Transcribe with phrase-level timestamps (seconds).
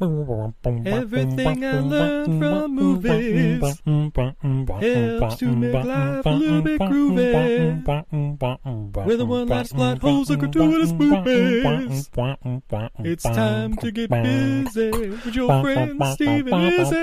[0.00, 7.84] Everything I learned from movies helps to make life a little bit groovy.
[9.06, 12.10] With a one-line plot holes and gratuitous movies.
[12.98, 17.00] It's time to get busy with your friend Steven Izzy.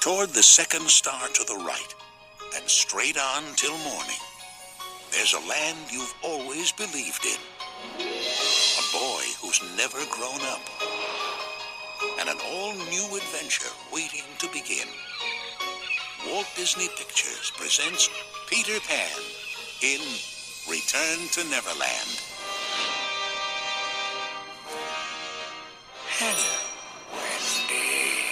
[0.00, 1.94] Toward the second star to the right,
[2.56, 4.18] and straight on till morning,
[5.12, 7.38] there's a land you've always believed in.
[7.80, 10.62] A boy who's never grown up.
[12.18, 14.88] And an all new adventure waiting to begin.
[16.28, 18.10] Walt Disney Pictures presents
[18.48, 19.20] Peter Pan
[19.82, 20.00] in
[20.68, 22.10] Return to Neverland.
[26.20, 26.52] Hello,
[27.16, 28.28] Wendy.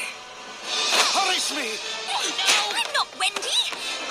[1.12, 1.68] Punish oh, me!
[2.76, 3.60] I'm not Wendy.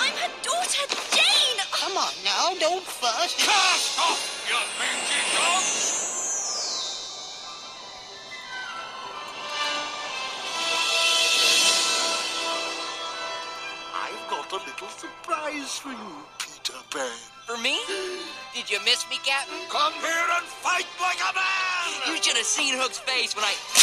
[0.00, 0.84] I'm her daughter,
[1.14, 1.62] Jane.
[1.88, 3.34] Come on now, don't fuss.
[3.38, 5.64] Cast off, you mangy dog!
[13.94, 15.96] I've got a little surprise for you,
[16.36, 17.16] Peter Pan.
[17.46, 17.80] For me?
[18.54, 19.56] Did you miss me, Captain?
[19.70, 22.14] Come here and fight like a man!
[22.14, 23.77] You should have seen Hook's face when I.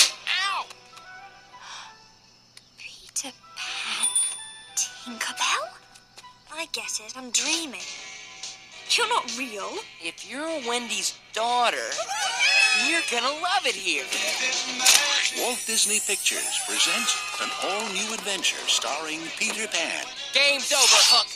[7.00, 7.18] I get it.
[7.18, 7.82] I'm dreaming.
[8.92, 9.70] You're not real.
[10.02, 11.90] If you're Wendy's daughter,
[12.88, 14.06] you're gonna love it here.
[15.42, 20.06] Walt Disney Pictures presents an all-new adventure starring Peter Pan.
[20.34, 21.28] Game's over, Hook.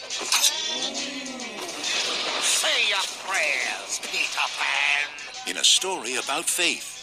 [2.43, 5.49] Say your prayers, Peter Pan.
[5.49, 6.95] In a story about faith,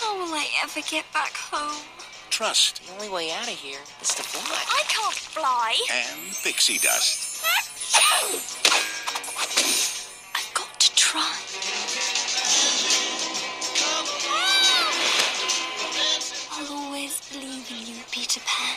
[0.00, 1.84] How will I ever get back home?
[2.30, 4.56] trust, The only way out of here is to fly.
[4.56, 5.76] I can't fly.
[5.92, 7.31] and pixie dust.
[10.34, 11.36] I've got to try.
[16.52, 18.76] I'll always believe in you, Peter Pan.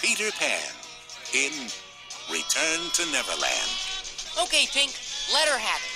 [0.00, 0.72] Peter Pan
[1.34, 1.52] in
[2.30, 3.70] Return to Neverland.
[4.42, 4.94] Okay, Tink,
[5.32, 5.94] let her have it.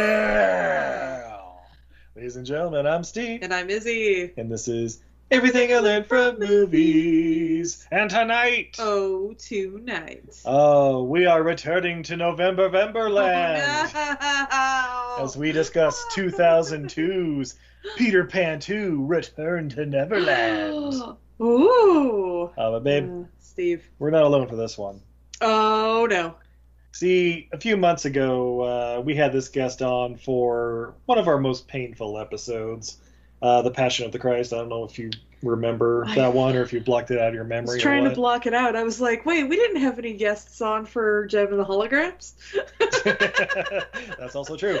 [0.00, 1.36] Yeah!
[2.16, 4.32] Ladies and gentlemen, I'm Steve, And I'm Izzy.
[4.36, 5.00] and this is
[5.30, 7.86] Everything I Learned from Movies.
[7.92, 10.24] And tonight, Oh, tonight.
[10.44, 13.62] oh, we are returning to November Vemberland
[13.94, 15.24] Oh, no.
[15.24, 17.54] as we discuss 2002's
[17.96, 20.94] Peter Pan 2 Return to Neverland.
[21.40, 22.50] Ooh.
[22.58, 23.88] Uh, but babe, Uh, Steve.
[24.00, 25.00] we're not alone for this one.
[25.40, 26.34] Oh, no.
[26.92, 31.38] See, a few months ago, uh, we had this guest on for one of our
[31.38, 32.98] most painful episodes,
[33.42, 34.52] uh, The Passion of the Christ.
[34.52, 35.10] I don't know if you
[35.42, 37.76] remember I- that one or if you blocked it out of your I memory.
[37.76, 38.76] was or trying to block it out.
[38.76, 42.32] I was like, wait, we didn't have any guests on for Jem and the Holograms?
[44.18, 44.80] That's also true.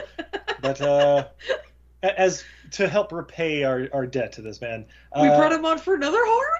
[0.60, 1.28] But uh,
[2.02, 4.86] as to help repay our, our debt to this man.
[5.14, 6.58] We uh, brought him on for another horror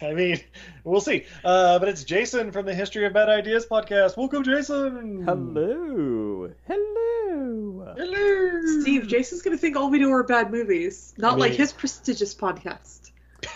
[0.00, 0.06] movie.
[0.12, 0.40] I mean,
[0.84, 1.26] we'll see.
[1.44, 4.16] Uh, but it's Jason from the History of Bad Ideas podcast.
[4.16, 5.24] Welcome, Jason.
[5.24, 6.50] Hello.
[6.66, 7.94] Hello.
[7.96, 8.80] Hello.
[8.80, 12.34] Steve, Jason's gonna think all we do are bad movies, not I like his prestigious
[12.34, 13.10] podcast.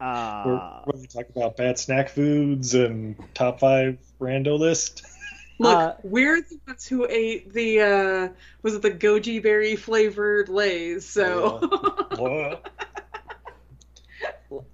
[0.00, 5.04] We're, Uh, we're going to talk about bad snack foods and top five rando list.
[5.62, 8.28] Look, Uh, we're the ones who ate the uh
[8.62, 11.58] was it the goji berry flavored lays, so
[12.18, 12.68] What?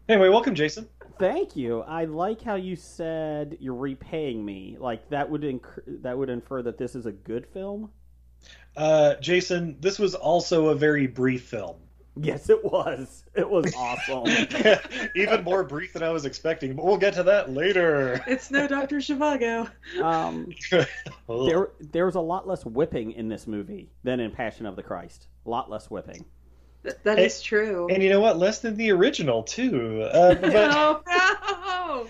[0.09, 0.89] anyway, welcome, Jason.
[1.19, 1.81] thank you.
[1.83, 4.77] I like how you said you're repaying me.
[4.79, 7.91] Like that would inc- that would infer that this is a good film.
[8.77, 11.77] Uh, Jason, this was also a very brief film.
[12.21, 13.25] Yes, it was.
[13.35, 14.27] It was awesome.
[15.15, 18.23] Even more brief than I was expecting, but we'll get to that later.
[18.27, 18.97] it's no Dr.
[18.97, 19.71] Zhivago.
[20.03, 20.53] um,
[21.29, 24.83] there there was a lot less whipping in this movie than in Passion of the
[24.83, 25.29] Christ.
[25.47, 26.25] A lot less whipping.
[26.83, 27.89] Th- That Hey, is true.
[27.91, 28.39] And you know what?
[28.39, 30.03] Less than the original too.
[30.03, 32.07] Uh, but, no, no.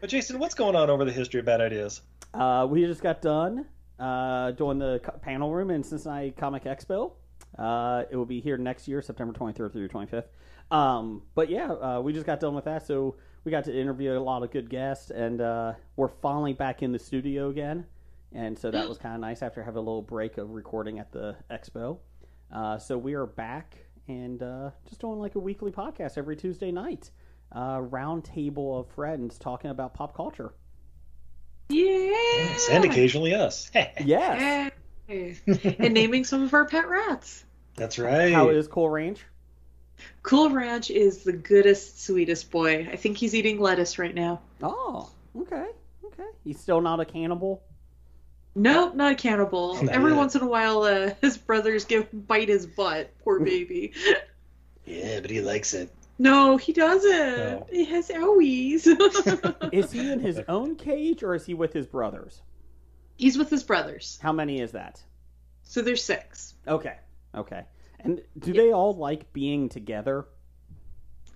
[0.00, 2.02] but Jason, what's going on over the history of bad ideas?
[2.34, 3.66] Uh, we just got done
[3.98, 7.12] uh, doing the panel room in Cincinnati Comic Expo.
[7.60, 10.24] Uh, it will be here next year, September 23rd through 25th.
[10.70, 14.16] Um, but yeah, uh, we just got done with that, so we got to interview
[14.16, 17.84] a lot of good guests, and uh, we're finally back in the studio again.
[18.32, 21.10] And so that was kind of nice after having a little break of recording at
[21.10, 21.98] the expo.
[22.52, 23.76] Uh, so we are back
[24.08, 27.10] and uh, just doing like a weekly podcast every Tuesday night.
[27.54, 30.54] Uh, round table of friends talking about pop culture.
[31.68, 31.84] Yeah.
[31.84, 33.70] Yes, and occasionally us.
[34.04, 34.70] Yes.
[35.08, 37.44] And naming some of our pet rats.
[37.80, 38.30] That's right.
[38.30, 39.24] How is Cool Ranch?
[40.22, 42.86] Cool Ranch is the goodest, sweetest boy.
[42.92, 44.40] I think he's eating lettuce right now.
[44.62, 45.64] Oh, okay,
[46.04, 46.28] okay.
[46.44, 47.62] He's still not a cannibal.
[48.54, 49.74] Nope, not a cannibal.
[49.82, 50.18] Not Every yet.
[50.18, 53.14] once in a while, uh, his brothers give bite his butt.
[53.24, 53.94] Poor baby.
[54.84, 55.90] Yeah, but he likes it.
[56.18, 57.10] no, he doesn't.
[57.10, 57.66] No.
[57.70, 59.72] He has owies.
[59.72, 62.42] Is he in his own cage or is he with his brothers?
[63.16, 64.18] he's with his brothers.
[64.20, 65.02] How many is that?
[65.62, 66.54] So there's six.
[66.68, 66.96] Okay,
[67.34, 67.64] okay.
[68.00, 70.26] And do they all like being together?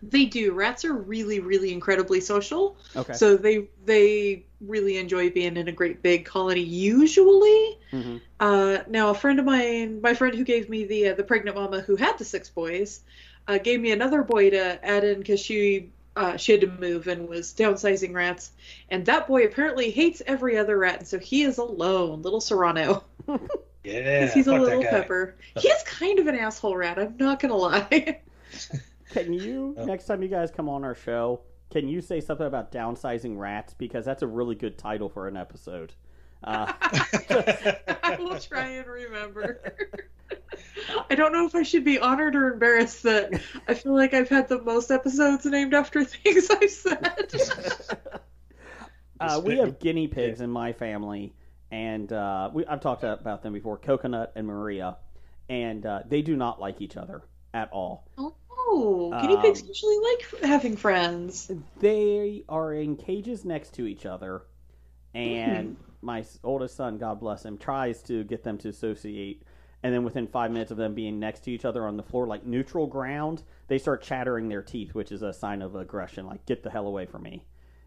[0.03, 0.53] They do.
[0.53, 2.77] Rats are really, really incredibly social.
[2.95, 3.13] Okay.
[3.15, 6.61] So they they really enjoy being in a great big colony.
[6.61, 8.21] Usually, Mhm.
[8.41, 11.57] uh, now a friend of mine, my friend who gave me the uh, the pregnant
[11.57, 13.03] mama who had the six boys,
[13.49, 17.09] uh, gave me another boy to add in because she uh, she had to move
[17.09, 18.53] and was downsizing rats,
[18.91, 23.05] and that boy apparently hates every other rat, and so he is alone, little Serrano.
[23.85, 25.37] Yeah, 'Cause he's a fuck that little pepper.
[25.59, 26.99] He is kind of an asshole rat.
[26.99, 28.21] I'm not gonna lie.
[29.11, 29.85] Can you Oh.
[29.85, 31.41] next time you guys come on our show?
[31.71, 35.37] Can you say something about downsizing rats because that's a really good title for an
[35.37, 35.93] episode.
[36.43, 36.73] Uh,
[38.03, 39.75] I will try and remember.
[41.11, 44.29] I don't know if I should be honored or embarrassed that I feel like I've
[44.29, 47.33] had the most episodes named after things I've said.
[49.21, 51.35] Uh, we have guinea pigs in my family,
[51.71, 53.79] and uh, we, I've talked about them before.
[53.79, 54.97] Coconut and Maria,
[55.49, 57.23] and uh, they do not like each other
[57.53, 58.07] at all.
[58.19, 61.51] oh, guinea pigs Um, usually like having friends.
[61.81, 64.43] They are in cages next to each other,
[65.15, 69.43] and my oldest son, God bless him, tries to get them to associate.
[69.83, 72.27] And then within five minutes of them being next to each other on the floor,
[72.27, 76.25] like neutral ground, they start chattering their teeth, which is a sign of aggression.
[76.27, 77.45] Like, get the hell away from me.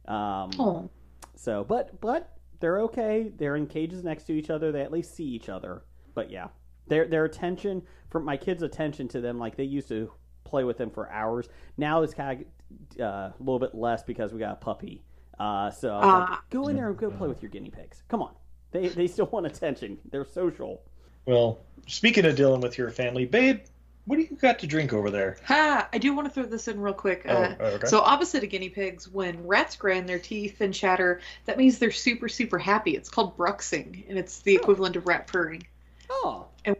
[0.08, 0.90] Um, Oh,
[1.36, 3.32] So, but but they're okay.
[3.36, 4.72] They're in cages next to each other.
[4.72, 5.84] They at least see each other.
[6.14, 6.48] But yeah,
[6.88, 10.12] their their attention from my kids' attention to them, like they used to
[10.44, 11.50] play with them for hours.
[11.78, 15.04] Now it's kind of uh, a little bit less because we got a puppy.
[15.40, 18.02] Uh, so I was like, go in there and go play with your guinea pigs.
[18.08, 18.34] Come on,
[18.72, 20.00] they they still want attention.
[20.10, 20.82] They're social.
[21.26, 23.60] Well, speaking of dealing with your family, babe,
[24.08, 25.38] what do you got to drink over there?
[25.44, 25.88] ha!
[25.92, 27.26] I do want to throw this in real quick.
[27.28, 27.88] Uh, Oh, okay.
[27.88, 31.92] So, opposite of guinea pigs, when rats grind their teeth and chatter, that means they're
[31.92, 32.96] super, super happy.
[32.96, 35.68] It's called bruxing, and it's the equivalent of rat purring.
[36.10, 36.78] Oh, And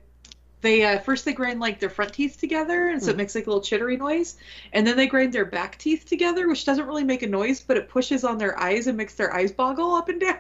[0.62, 3.46] They uh, first they grind like their front teeth together, and so it makes like
[3.46, 4.38] a little chittery noise,
[4.72, 7.76] and then they grind their back teeth together, which doesn't really make a noise, but
[7.76, 10.40] it pushes on their eyes and makes their eyes boggle up and down.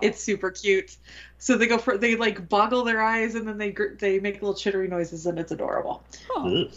[0.00, 0.96] It's super cute.
[1.38, 4.54] So they go for they like boggle their eyes, and then they they make little
[4.54, 6.02] chittery noises, and it's adorable.
[6.36, 6.70] Ugh.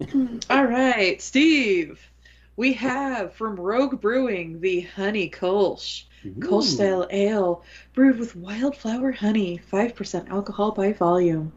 [0.50, 2.00] All right, Steve.
[2.56, 6.04] We have from Rogue Brewing the Honey Kolsch.
[6.38, 7.62] Kolsch style ale
[7.92, 11.52] brewed with wildflower honey, 5% alcohol by volume.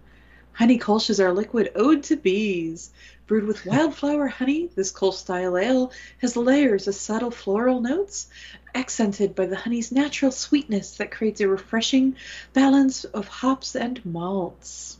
[0.52, 2.92] Honey Kolsch is our liquid ode to bees.
[3.28, 8.30] Brewed with wildflower honey, this Kolsch style ale has layers of subtle floral notes,
[8.74, 12.16] accented by the honey's natural sweetness that creates a refreshing
[12.54, 14.98] balance of hops and malts.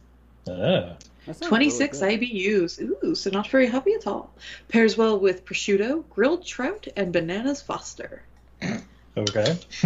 [0.48, 0.98] Ah.
[1.26, 2.82] That sounds 26 really IBUs.
[2.82, 4.34] Ooh, so not very heavy at all.
[4.70, 8.24] Pairs well with prosciutto, grilled trout, and bananas Foster.
[9.18, 9.58] Okay.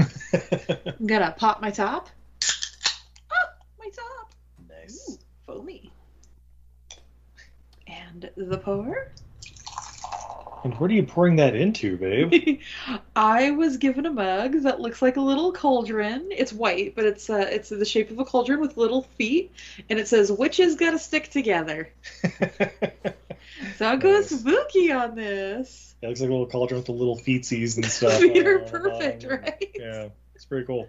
[0.99, 2.09] I'm gonna pop my top.
[3.33, 3.47] Oh,
[3.79, 4.33] my top.
[4.67, 5.09] nice.
[5.09, 5.17] Ooh,
[5.47, 5.91] foamy.
[8.11, 9.11] And the pour.
[10.63, 12.59] And what are you pouring that into, babe?
[13.15, 16.27] I was given a mug that looks like a little cauldron.
[16.29, 19.51] It's white, but it's uh, it's the shape of a cauldron with little feet,
[19.89, 21.89] and it says "Witches gotta stick together."
[23.77, 25.95] So I'll go spooky on this.
[26.01, 28.19] It looks like a little cauldron with the little feetsies and stuff.
[28.21, 29.39] You're all perfect, along.
[29.39, 29.71] right?
[29.75, 30.87] Yeah, it's pretty cool.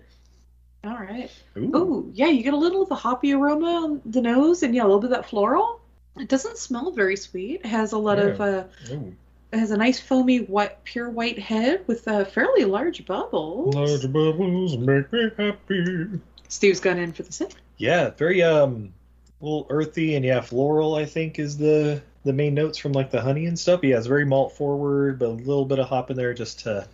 [0.84, 1.30] All right.
[1.56, 1.70] Ooh.
[1.74, 4.82] Oh, yeah, you get a little of the hoppy aroma on the nose, and yeah,
[4.82, 5.81] a little bit of that floral.
[6.18, 7.60] It doesn't smell very sweet.
[7.64, 8.44] It has a lot of Yeah.
[8.44, 9.14] uh, Ooh.
[9.52, 13.74] it has a nice foamy white, pure white head with uh, fairly large bubbles.
[13.74, 16.20] Large bubbles make me happy.
[16.48, 17.54] Steve's gone in for the sip.
[17.78, 18.92] Yeah, very um,
[19.40, 20.94] a little earthy and yeah, floral.
[20.94, 23.80] I think is the the main notes from like the honey and stuff.
[23.82, 26.86] Yeah, it's very malt forward, but a little bit of hop in there just to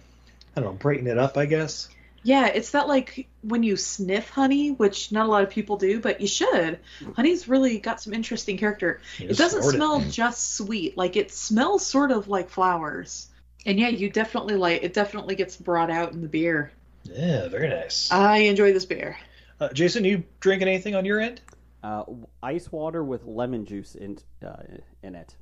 [0.56, 1.36] I don't know, brighten it up.
[1.36, 1.88] I guess.
[2.22, 6.00] Yeah, it's that like when you sniff honey, which not a lot of people do,
[6.00, 6.78] but you should.
[7.16, 9.00] Honey's really got some interesting character.
[9.18, 9.76] You it doesn't snort it.
[9.76, 10.96] smell just sweet.
[10.96, 13.28] Like it smells sort of like flowers.
[13.66, 16.72] And yeah, you definitely like it definitely gets brought out in the beer.
[17.04, 18.10] Yeah, very nice.
[18.10, 19.18] I enjoy this beer.
[19.60, 21.40] Uh, Jason, you drinking anything on your end?
[21.82, 22.04] Uh,
[22.42, 24.62] ice water with lemon juice in uh,
[25.02, 25.36] in it.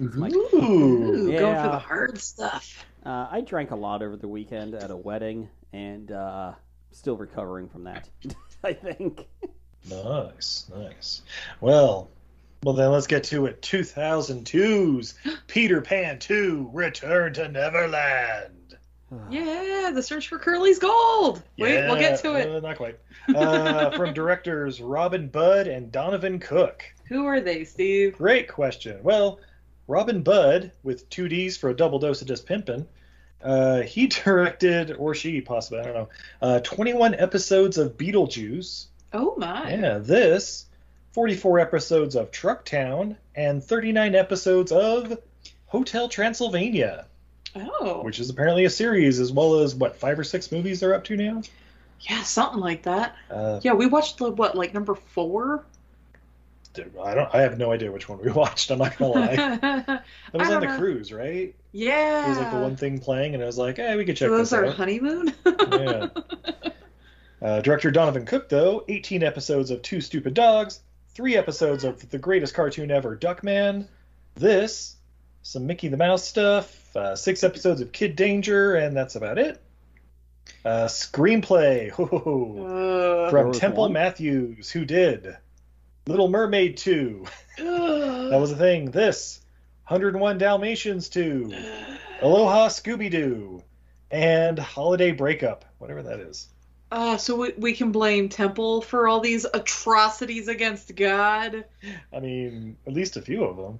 [0.00, 1.38] My- Ooh, Ooh.
[1.38, 2.86] going for the hard stuff.
[3.04, 6.52] Uh, I drank a lot over the weekend at a wedding, and uh,
[6.90, 8.08] still recovering from that.
[8.64, 9.26] I think.
[9.88, 11.22] Nice, nice.
[11.60, 12.10] Well,
[12.62, 13.62] well then let's get to it.
[13.62, 15.14] 2002's
[15.46, 18.56] Peter Pan 2: Return to Neverland.
[19.28, 21.42] Yeah, the search for Curly's gold.
[21.58, 22.48] Wait, we'll get to it.
[22.48, 22.96] uh, not quite.
[23.34, 26.84] Uh, from directors Robin Budd and Donovan Cook.
[27.08, 28.16] Who are they, Steve?
[28.16, 29.00] Great question.
[29.02, 29.40] Well,
[29.90, 32.86] Robin Budd, with two D's for a double dose of just pimpin',
[33.42, 36.08] uh, he directed, or she possibly, I don't know,
[36.40, 38.86] uh, 21 episodes of Beetlejuice.
[39.12, 39.74] Oh my.
[39.74, 40.66] Yeah, this
[41.12, 45.18] 44 episodes of Trucktown and 39 episodes of
[45.66, 47.06] Hotel Transylvania,
[47.56, 48.02] Oh.
[48.04, 51.02] which is apparently a series as well as what five or six movies they're up
[51.04, 51.42] to now.
[52.02, 53.16] Yeah, something like that.
[53.28, 55.64] Uh, Yeah, we watched the what, like number four?
[56.72, 58.70] Dude, I don't, I have no idea which one we watched.
[58.70, 59.32] I'm not gonna lie.
[59.34, 59.56] yeah.
[59.86, 60.78] That was on the know.
[60.78, 61.54] cruise, right?
[61.72, 62.26] Yeah.
[62.26, 64.28] It was like the one thing playing, and I was like, "Hey, we could check
[64.28, 65.34] so those this are out." honeymoon?
[65.72, 66.08] Yeah.
[67.42, 70.80] Uh, director Donovan Cook, though, 18 episodes of Two Stupid Dogs,
[71.14, 73.88] three episodes of the greatest cartoon ever, Duckman.
[74.34, 74.96] This,
[75.42, 79.60] some Mickey the Mouse stuff, uh, six episodes of Kid Danger, and that's about it.
[80.66, 83.92] Uh, screenplay ho, ho, ho, Uh, from Temple one.
[83.94, 85.36] Mathews, who did
[86.06, 87.26] Little Mermaid 2.
[87.58, 88.90] that was a thing.
[88.90, 89.40] This,
[89.88, 91.54] 101 Dalmatians 2,
[92.22, 93.62] Aloha Scooby Doo,
[94.10, 96.48] and Holiday Breakup, whatever that is.
[96.92, 101.64] Uh, so we, we can blame Temple for all these atrocities against God.
[102.12, 103.78] I mean, at least a few of them.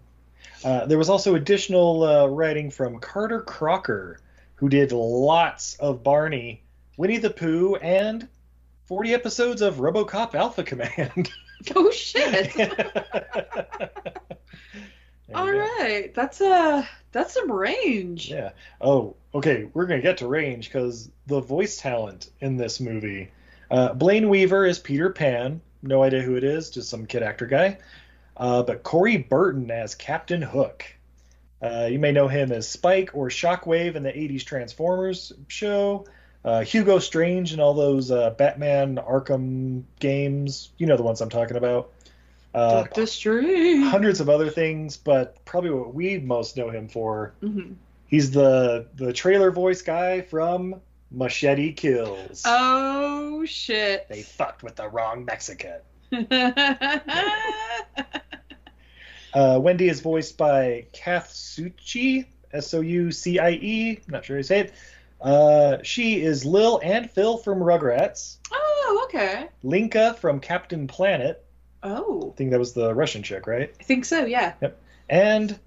[0.63, 4.21] Uh, there was also additional uh, writing from Carter Crocker,
[4.57, 6.63] who did lots of Barney,
[6.97, 8.29] Winnie the Pooh, and
[8.85, 11.31] 40 episodes of RoboCop Alpha Command.
[11.77, 12.57] Oh shit!
[15.35, 18.31] All right, that's uh that's some range.
[18.31, 18.51] Yeah.
[18.81, 19.69] Oh, okay.
[19.73, 23.31] We're gonna get to range because the voice talent in this movie.
[23.71, 25.61] Uh, Blayne Weaver is Peter Pan.
[25.83, 27.79] No idea who it is, just some kid actor guy.
[28.37, 30.85] Uh, but Corey Burton as Captain Hook.
[31.63, 36.07] Uh, you may know him as Spike or Shockwave in the '80s Transformers show.
[36.45, 40.71] Uh, Hugo Strange and all those uh, Batman Arkham games.
[40.79, 41.93] You know the ones I'm talking about.
[42.55, 43.87] Uh, Doctor Strange.
[43.91, 47.75] hundreds of other things, but probably what we most know him for Mhm.
[48.07, 50.81] He's the the trailer voice guy from
[51.13, 52.43] Machete Kills.
[52.45, 54.09] Oh shit!
[54.09, 55.81] They fucked with the wrong Mexican.
[59.33, 64.01] Uh, Wendy is voiced by Kath Soucie, S O U C I E.
[64.09, 64.73] Not sure how you say it.
[65.21, 68.39] Uh, she is Lil and Phil from Rugrats.
[68.53, 69.49] oh, okay.
[69.63, 71.45] Linka from Captain Planet.
[71.83, 73.75] Oh, I think that was the Russian chick, right?
[73.79, 74.25] I think so.
[74.25, 74.55] Yeah.
[74.61, 74.81] Yep.
[75.09, 75.59] And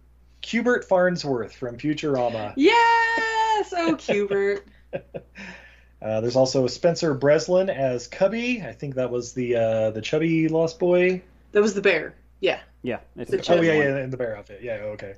[0.42, 2.54] Cubert Farnsworth from Futurama.
[2.56, 3.74] Yes.
[3.76, 4.64] Oh, Cubert.
[6.02, 8.62] Uh, there's also Spencer Breslin as Cubby.
[8.62, 11.22] I think that was the uh, the chubby lost boy.
[11.54, 12.14] that was the bear.
[12.42, 12.60] Yeah.
[12.82, 13.86] Yeah, it's The the Oh yeah, one.
[13.86, 14.60] yeah, in the bear outfit.
[14.62, 15.16] Yeah, okay.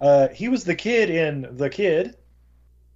[0.00, 2.14] Uh, he was the kid in The Kid.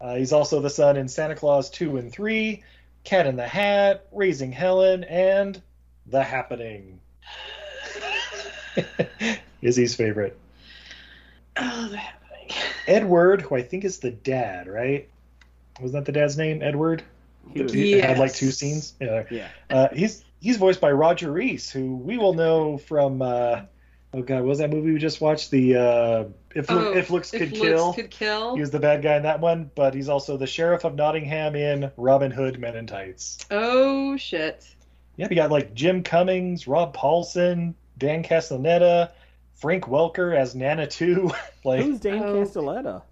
[0.01, 2.63] Uh, he's also the son in Santa Claus 2 and 3,
[3.05, 5.61] Cat in the Hat, Raising Helen, and
[6.07, 7.01] The Happening.
[9.63, 10.39] Izzy's favorite.
[11.57, 12.51] Oh, the happening.
[12.87, 15.09] Edward, who I think is the dad, right?
[15.81, 16.63] Was that the dad's name?
[16.63, 17.03] Edward.
[17.53, 18.95] He was- He had like two scenes.
[19.01, 19.25] Yeah.
[19.31, 19.49] Yeah.
[19.71, 23.23] Uh, he's he's voiced by Roger Rees, who we will know from.
[23.23, 23.63] Uh,
[24.15, 25.51] oh God, what was that movie we just watched?
[25.51, 27.93] The uh, if Oh, if looks If could Looks kill.
[27.93, 28.55] Could kill.
[28.55, 31.57] He was the bad guy in that one, but he's also the sheriff of Nottingham
[31.57, 33.45] in Robin Hood Men in Tights.
[33.51, 34.67] Oh shit.
[35.17, 39.11] Yeah, we got like Jim Cummings, Rob Paulsen, Dan Castellaneta,
[39.55, 41.31] Frank Welker as Nana Two,
[41.65, 42.35] like Who's Dan Oh.
[42.43, 43.03] Castelletta?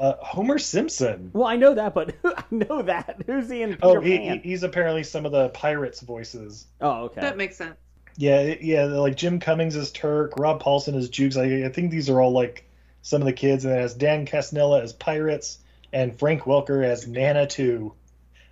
[0.00, 1.30] uh, Homer Simpson.
[1.34, 3.22] Well, I know that, but I know that.
[3.26, 6.66] Who's he in Peter Oh, he, he- he's apparently some of the pirates' voices.
[6.80, 7.20] Oh, okay.
[7.20, 7.76] That makes sense.
[8.18, 11.36] Yeah, yeah, like Jim Cummings is Turk, Rob Paulsen is Jukes.
[11.36, 12.68] I, I think these are all like
[13.00, 15.58] some of the kids, and it has Dan Castanella as Pirates
[15.92, 17.94] and Frank Welker as Nana Two,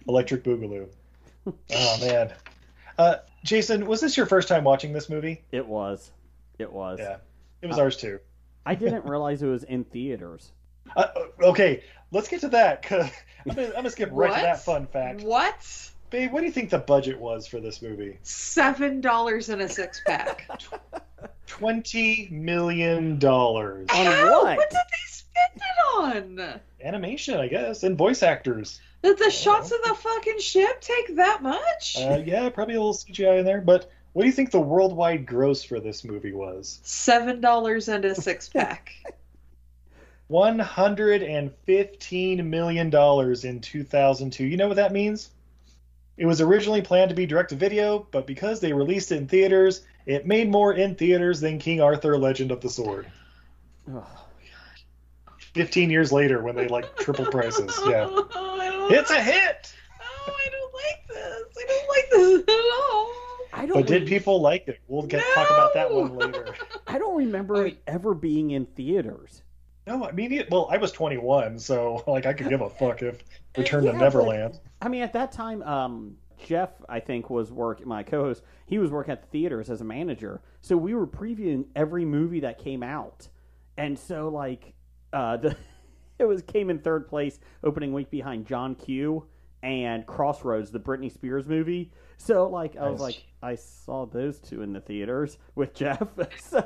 [0.06, 0.86] Electric Boogaloo.
[1.46, 2.32] oh man,
[2.96, 5.42] uh, Jason, was this your first time watching this movie?
[5.50, 6.12] It was.
[6.60, 7.00] It was.
[7.00, 7.16] Yeah,
[7.60, 8.20] it was Uh, ours too.
[8.64, 10.52] I didn't realize it was in theaters.
[10.94, 11.08] Uh,
[11.42, 11.82] okay,
[12.12, 12.82] let's get to that.
[12.82, 13.10] Cause
[13.48, 14.36] I'm gonna, I'm gonna skip right What?
[14.36, 15.22] to that fun fact.
[15.22, 15.90] What?
[16.10, 18.18] Babe, what do you think the budget was for this movie?
[18.22, 20.48] Seven dollars in a six pack.
[21.46, 23.88] Twenty million dollars.
[23.92, 24.44] On How?
[24.44, 24.56] what?
[24.56, 26.60] What did they spend it on?
[26.82, 28.80] Animation, I guess, and voice actors.
[29.02, 31.96] Did the shots of the fucking ship take that much?
[31.98, 33.60] Uh, yeah, probably a little CGI in there.
[33.60, 36.80] But what do you think the worldwide gross for this movie was?
[36.82, 38.90] Seven dollars and a six pack.
[40.28, 44.44] One hundred and fifteen million dollars in two thousand two.
[44.44, 45.30] You know what that means?
[46.16, 49.28] It was originally planned to be direct to video, but because they released it in
[49.28, 53.06] theaters, it made more in theaters than King Arthur: Legend of the Sword.
[53.90, 54.06] Oh, Ugh.
[55.54, 57.72] Fifteen years later, when they like triple prices.
[57.78, 59.74] Oh, yeah, Oh, it's a hit.
[60.00, 61.56] Oh, I don't like this.
[61.58, 63.12] I don't like this at all.
[63.52, 63.74] I don't.
[63.74, 64.78] But did people like it?
[64.86, 66.54] We'll get talk about that one later.
[66.86, 69.42] I don't remember Oh, it ever being in theaters.
[69.86, 73.02] No, I mean, it, well, I was 21, so like I could give a fuck
[73.02, 73.22] if
[73.56, 74.60] Return Yeah, to but- Neverland.
[74.80, 77.84] I mean, at that time, um, Jeff, I think, was work.
[77.86, 81.64] My co-host, he was working at the theaters as a manager, so we were previewing
[81.74, 83.28] every movie that came out,
[83.78, 84.74] and so like,
[85.12, 85.56] uh, the
[86.18, 89.24] it was came in third place opening week behind John Q
[89.62, 91.90] and Crossroads, the Britney Spears movie.
[92.18, 96.02] So like, I was like, I saw those two in the theaters with Jeff.
[96.38, 96.62] so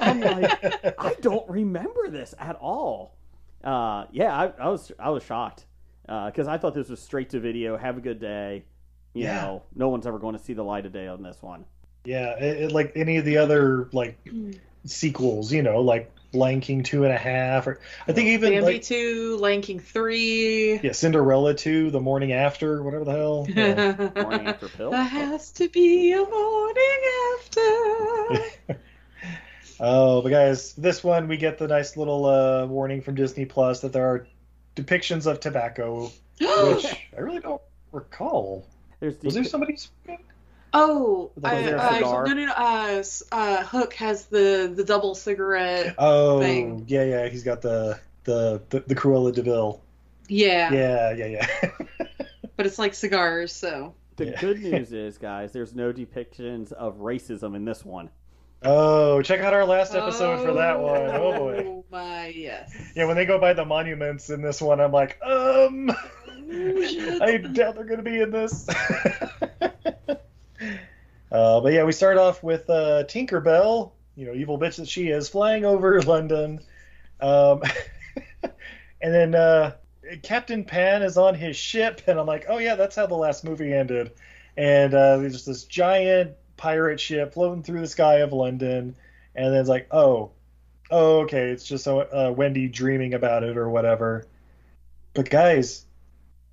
[0.00, 3.16] I'm like, I don't remember this at all.
[3.64, 5.66] Uh, yeah, I, I was I was shocked
[6.06, 7.76] because I thought this was straight to video.
[7.76, 8.64] Have a good day.
[9.14, 9.42] You Yeah.
[9.42, 11.64] know, no one's ever going to see the light of day on this one.
[12.04, 14.18] Yeah, it, it, like any of the other like
[14.84, 18.72] sequels, you know, like Lion King two and a half, or I think even Bambi
[18.72, 20.80] like two, Lion King three.
[20.82, 23.46] yeah, Cinderella two, The Morning After, whatever the hell.
[23.48, 24.10] Yeah.
[24.22, 24.90] Morning after pill.
[24.90, 27.00] There has to be a morning
[27.36, 28.80] after.
[29.80, 33.80] oh, but guys, this one we get the nice little uh, warning from Disney Plus
[33.82, 34.26] that there are
[34.76, 37.60] depictions of tobacco, which I really don't
[37.92, 38.66] recall.
[39.00, 39.76] There's Was there the, somebody?
[40.72, 42.26] oh, Was I, there a I- cigar?
[42.26, 42.52] no, no, no.
[42.52, 45.94] Uh, uh, Hook has the the double cigarette.
[45.98, 46.84] Oh, thing.
[46.88, 49.80] yeah, yeah, he's got the the the, the Cruella de Vil.
[50.28, 51.70] Yeah, Yeah, yeah, yeah.
[52.56, 53.92] but it's like cigars, so.
[54.16, 54.40] the Yeah.
[54.40, 58.08] good news is, guys, there's no depictions of racism in this one.
[58.64, 61.02] Oh, check out our last episode for that one.
[61.10, 61.64] Oh boy.
[61.66, 62.74] Oh my yes.
[62.94, 65.90] Yeah, when they go by the monuments in this one, I'm like, um,
[66.52, 67.18] Oh.
[67.22, 68.68] I doubt they're gonna be in this.
[69.60, 70.16] uh,
[71.30, 75.28] but yeah, we start off with uh, Tinkerbell, you know, evil bitch that she is,
[75.28, 76.60] flying over London,
[77.20, 77.62] um,
[78.42, 79.72] and then uh,
[80.22, 83.44] Captain Pan is on his ship, and I'm like, oh yeah, that's how the last
[83.44, 84.12] movie ended.
[84.56, 88.94] And uh, there's this giant pirate ship floating through the sky of London,
[89.34, 90.30] and then it's like, oh,
[90.92, 94.24] oh, okay, it's just uh, Wendy dreaming about it or whatever.
[95.12, 95.84] But guys,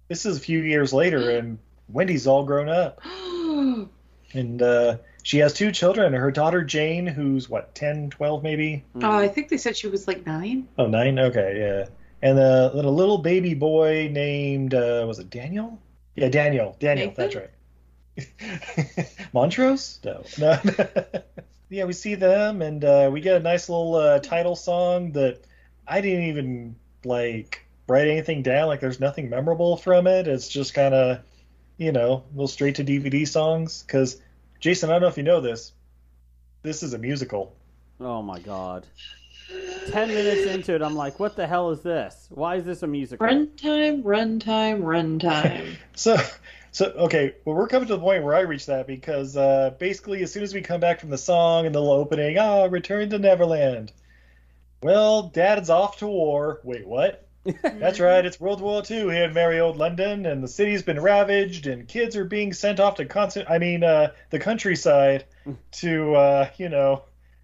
[0.08, 3.02] this is a few years later, and Wendy's all grown up,
[4.34, 6.12] and uh, she has two children.
[6.14, 8.84] Her daughter Jane, who's what, 10, 12 maybe?
[8.96, 10.68] Oh, I think they said she was like nine.
[10.80, 11.20] Oh, nine.
[11.20, 11.96] Okay, yeah.
[12.24, 15.80] And uh, then a little baby boy named uh, was it Daniel?
[16.16, 16.76] Yeah, Daniel.
[16.80, 17.10] Daniel.
[17.10, 17.24] Nathan?
[17.24, 17.52] That's right.
[19.34, 20.00] Montrose?
[20.04, 20.24] No.
[20.38, 20.60] No.
[21.70, 25.42] yeah, we see them, and uh, we get a nice little uh, title song that
[25.88, 28.68] I didn't even like write anything down.
[28.68, 30.28] Like, there's nothing memorable from it.
[30.28, 31.20] It's just kind of,
[31.78, 33.84] you know, little straight to DVD songs.
[33.84, 34.22] Because
[34.60, 35.74] Jason, I don't know if you know this.
[36.62, 37.56] This is a musical.
[38.00, 38.86] Oh my god.
[39.88, 42.28] Ten minutes into it, I'm like, what the hell is this?
[42.30, 43.26] Why is this a musical?
[43.26, 45.78] Runtime, runtime, run time, run time.
[45.96, 46.18] So
[46.72, 50.22] So okay, well we're coming to the point where I reach that because uh, basically
[50.24, 53.10] as soon as we come back from the song and the little opening, ah, return
[53.10, 53.92] to Neverland.
[54.82, 56.62] Well, Dad's off to war.
[56.64, 57.28] Wait, what?
[57.64, 61.00] That's right, it's World War II here in merry old London, and the city's been
[61.00, 63.50] ravaged, and kids are being sent off to constant.
[63.50, 65.26] I mean, uh, the countryside
[65.72, 67.04] to, uh, you know,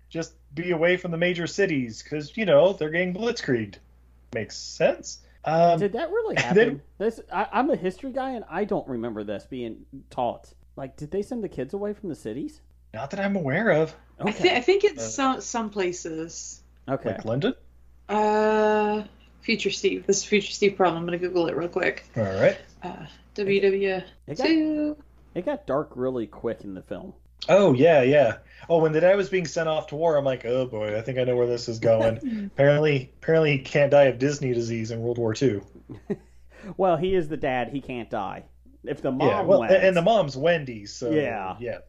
[0.10, 3.76] just be away from the major cities because you know they're getting blitzkrieged.
[4.34, 5.20] Makes sense.
[5.46, 6.82] Um, Did that really then- happen?
[6.98, 10.52] this I, I'm a history guy, and I don't remember this being taught.
[10.76, 12.62] Like, did they send the kids away from the cities?
[12.94, 13.94] not that I'm aware of.
[14.20, 16.62] I, thi- I think it's Uh, some some places.
[16.88, 17.10] Okay.
[17.10, 17.54] Like London.
[18.08, 19.04] Uh,
[19.42, 20.06] Future Steve.
[20.08, 20.98] This is Future Steve problem.
[21.02, 22.06] I'm gonna Google it real quick.
[22.16, 22.58] All right.
[22.84, 23.06] Uh,
[23.36, 24.98] WW It got, two.
[25.34, 27.14] it got dark really quick in the film.
[27.50, 28.38] Oh yeah, yeah.
[28.68, 31.02] Oh, when the dad was being sent off to war, I'm like, oh boy, I
[31.02, 32.50] think I know where this is going.
[32.54, 35.62] apparently, apparently he can't die of Disney disease in World War II.
[36.78, 37.70] Well, he is the dad.
[37.70, 38.44] He can't die.
[38.84, 41.56] If the mom yeah, well, went, and the mom's Wendy, so Yeah.
[41.60, 41.80] yeah,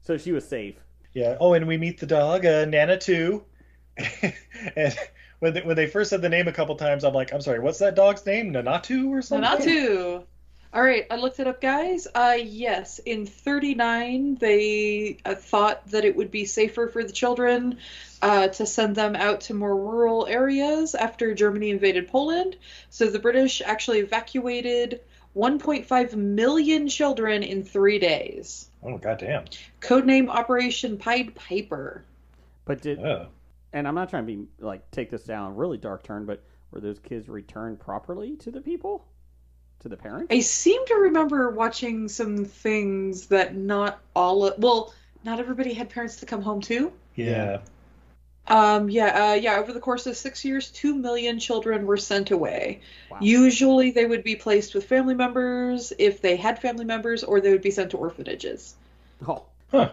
[0.00, 0.76] so she was safe.
[1.12, 1.36] yeah.
[1.38, 3.44] Oh, and we meet the dog, uh, Nana too.
[4.76, 4.96] and
[5.40, 7.58] when they, when they first said the name a couple times, I'm like, I'm sorry,
[7.60, 8.52] what's that dog's name?
[8.52, 9.42] Nanatu or something?
[9.42, 10.24] not two.
[10.74, 12.06] All right, I looked it up, guys.
[12.14, 17.76] Uh, yes, in 39, they uh, thought that it would be safer for the children
[18.22, 22.56] uh, to send them out to more rural areas after Germany invaded Poland.
[22.88, 25.02] So the British actually evacuated
[25.36, 28.70] 1.5 million children in three days.
[28.82, 29.44] Oh goddamn.
[29.80, 32.02] Codename Operation Pied Piper.
[32.64, 33.26] But did Oh.
[33.74, 36.42] and I'm not trying to be like take this down a really dark turn, but
[36.70, 39.06] were those kids returned properly to the people,
[39.82, 40.28] to the parents?
[40.30, 45.90] I seem to remember watching some things that not all of, well, not everybody had
[45.90, 46.92] parents to come home to.
[47.14, 47.58] Yeah.
[48.48, 49.56] Um, yeah, uh, yeah.
[49.56, 52.80] Over the course of six years, two million children were sent away.
[53.10, 53.18] Wow.
[53.20, 57.52] Usually, they would be placed with family members if they had family members, or they
[57.52, 58.74] would be sent to orphanages.
[59.26, 59.92] Oh, Huh.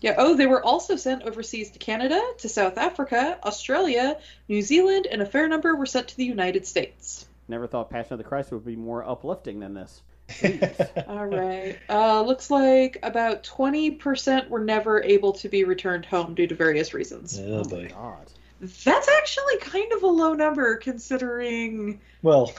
[0.00, 0.16] Yeah.
[0.18, 5.22] Oh, they were also sent overseas to Canada, to South Africa, Australia, New Zealand, and
[5.22, 7.26] a fair number were sent to the United States.
[7.48, 10.02] Never thought Passion of the Christ would be more uplifting than this.
[11.06, 11.78] All right.
[11.88, 16.54] Uh, looks like about twenty percent were never able to be returned home due to
[16.54, 17.38] various reasons.
[17.38, 17.88] oh my.
[17.88, 18.26] God.
[18.60, 22.52] That's actually kind of a low number considering Well,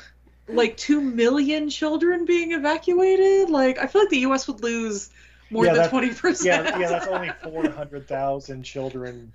[0.48, 3.50] like 2 million children being evacuated.
[3.50, 4.48] Like, I feel like the U.S.
[4.48, 5.10] would lose
[5.50, 6.46] more Yeah, than that- 20%.
[6.46, 9.32] yeah, yeah, that's only 400,000 children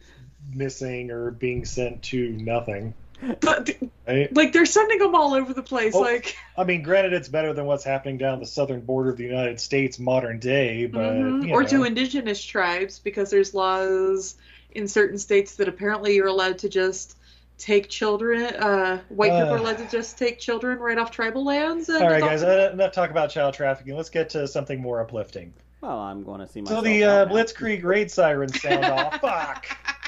[0.55, 2.95] missing or being sent to nothing.
[3.41, 3.71] But,
[4.07, 4.35] Right?
[4.35, 5.95] like, they're sending them all over the place.
[5.95, 9.17] Oh, like, I mean, granted, it's better than what's happening down the southern border of
[9.17, 11.51] the United States modern day, but mhm.
[11.53, 11.69] or know.
[11.69, 14.37] to indigenous tribes because there's laws
[14.73, 17.17] in certain states that apparently you're allowed to just
[17.59, 18.43] take children.
[18.55, 19.61] Uh, white people are Uh.
[19.61, 21.89] allowed to just take children right off tribal lands.
[21.91, 22.51] And All right, guys, them.
[22.51, 23.97] uh, enough talk about child trafficking.
[23.97, 25.53] Let's get to something more uplifting.
[25.83, 26.71] Well, I'm going to see my.
[26.71, 27.29] So the uh, out.
[27.29, 29.21] Blitzkrieg raid sirens sound off.
[29.21, 29.67] Fuck.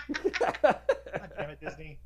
[0.62, 0.80] God
[1.36, 1.98] damn it, Disney.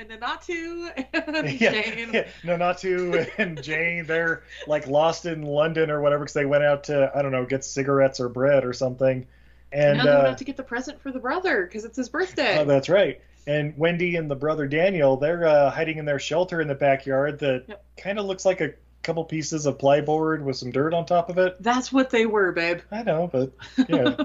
[0.00, 2.10] And Nanatu and Yeah, Jane.
[2.12, 4.06] yeah, no, not to and Jane.
[4.06, 7.44] They're like lost in London or whatever because they went out to I don't know
[7.46, 9.26] get cigarettes or bread or something.
[9.72, 12.08] And now they're uh, about to get the present for the brother because it's his
[12.08, 12.58] birthday.
[12.58, 13.20] oh, that's right.
[13.46, 17.38] And Wendy and the brother Daniel, they're uh, hiding in their shelter in the backyard
[17.40, 17.84] that Yep.
[17.96, 21.38] kind of looks like a couple pieces of plyboard with some dirt on top of
[21.38, 21.56] it.
[21.62, 22.80] That's what they were, babe.
[22.92, 23.52] I know, but
[23.88, 24.16] yeah,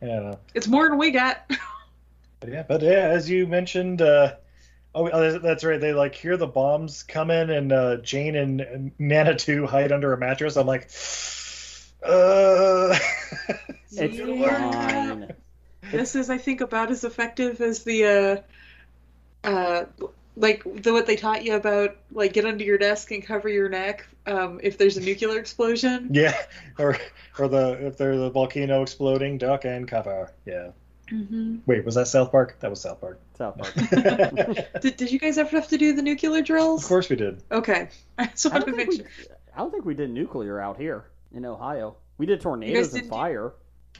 [0.00, 0.38] I don't know.
[0.54, 1.50] It's more than we got.
[2.46, 4.36] But yeah, but yeah, as you mentioned, uh,
[4.94, 5.80] oh, oh, that's right.
[5.80, 10.12] They like hear the bombs coming, and uh, Jane and, and Nana too hide under
[10.12, 10.56] a mattress.
[10.56, 10.88] I'm like,
[12.04, 12.96] uh,
[13.90, 15.32] It's fine.
[15.90, 18.44] This is, I think, about as effective as the,
[19.44, 19.84] uh, uh,
[20.36, 23.68] like the what they taught you about, like get under your desk and cover your
[23.68, 26.10] neck um, if there's a nuclear explosion.
[26.12, 26.36] yeah,
[26.78, 26.96] or
[27.40, 30.32] or the if there's a volcano exploding, duck and cover.
[30.44, 30.70] Yeah.
[31.10, 31.58] Mm-hmm.
[31.66, 32.56] Wait, was that South Park?
[32.60, 33.20] That was South Park.
[33.38, 33.74] South Park.
[34.80, 36.82] Did, did you guys ever have to do the nuclear drills?
[36.82, 37.42] Of course we did.
[37.50, 37.88] Okay,
[38.18, 39.34] I just I wanted don't, to think make we.
[39.54, 41.96] I don't think we did nuclear out here in Ohio.
[42.18, 43.52] We did tornadoes and didn't do- fire.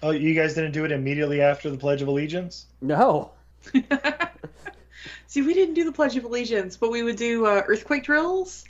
[0.02, 2.66] Oh, you guys didn't do it immediately after the Pledge of Allegiance?
[2.82, 3.30] No.
[5.26, 8.64] See, we didn't do the Pledge of Allegiance, but we would do uh, earthquake drills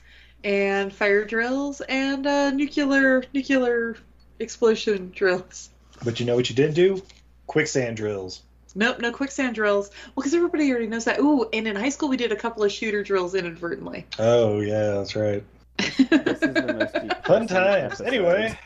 [0.45, 3.97] and fire drills and uh, nuclear nuclear
[4.39, 5.71] explosion drills.
[6.05, 7.03] But you know what you didn't do?
[7.47, 8.43] Quicksand drills.
[8.75, 9.91] Nope, no quicksand drills.
[10.09, 11.19] Well, because everybody already knows that.
[11.21, 14.05] Ooh, and in high school we did a couple of shooter drills inadvertently.
[14.19, 15.43] Oh yeah, that's right.
[15.79, 16.09] This is
[16.41, 18.01] the most Fun times.
[18.03, 18.59] Anyway,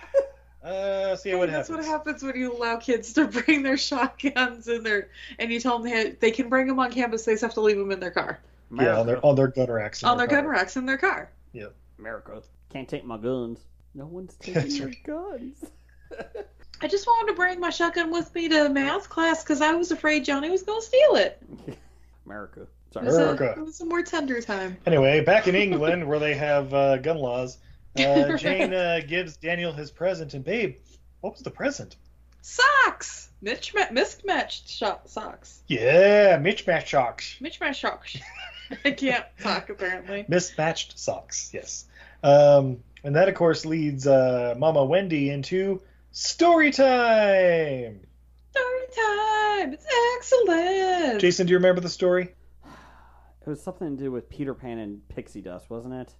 [0.64, 1.86] uh, see what That's happens.
[1.86, 5.78] what happens when you allow kids to bring their shotguns in their, and you tell
[5.78, 7.24] them they, they can bring them on campus.
[7.24, 8.40] They just have to leave them in their car,
[8.76, 10.02] Yeah, on their on their gun racks.
[10.02, 10.52] on their gun car.
[10.52, 11.30] racks in their car.
[11.52, 11.66] Yeah.
[11.98, 13.58] America can't take my guns.
[13.94, 15.64] No one's taking That's your guns.
[16.82, 19.90] I just wanted to bring my shotgun with me to math class because I was
[19.90, 21.42] afraid Johnny was going to steal it.
[22.26, 22.62] America.
[22.62, 23.06] It Sorry.
[23.06, 23.54] was, a, America.
[23.60, 24.76] it was a more tender time.
[24.86, 27.58] Anyway, back in England where they have uh, gun laws,
[27.98, 30.76] uh, Jane uh, gives Daniel his present, and babe,
[31.20, 31.96] what was the present?
[32.40, 33.28] Socks!
[33.42, 35.62] Mitch ma- mismatched sho- socks.
[35.66, 37.36] Yeah, mismatched socks.
[37.40, 38.16] Mismatched socks.
[38.84, 40.24] I can't talk apparently.
[40.28, 41.50] Mismatched socks.
[41.52, 41.86] Yes.
[42.22, 48.00] Um, and that, of course, leads uh, Mama Wendy into story time.
[48.50, 49.72] Story time!
[49.72, 51.20] It's excellent!
[51.20, 52.34] Jason, do you remember the story?
[52.64, 56.14] It was something to do with Peter Pan and pixie dust, wasn't it?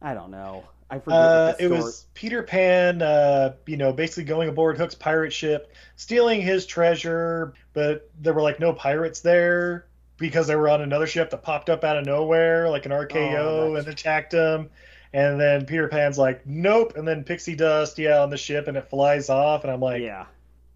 [0.00, 0.64] I don't know.
[0.88, 1.18] I forget.
[1.18, 1.80] Uh, what the it story...
[1.80, 7.54] was Peter Pan, uh, you know, basically going aboard Hook's pirate ship, stealing his treasure,
[7.72, 9.86] but there were like no pirates there
[10.18, 13.38] because they were on another ship that popped up out of nowhere, like an RKO,
[13.38, 14.70] Oh, and attacked him.
[15.12, 16.96] And then Peter Pan's like, nope.
[16.96, 19.64] And then pixie dust, yeah, on the ship, and it flies off.
[19.64, 20.26] And I'm like, yeah.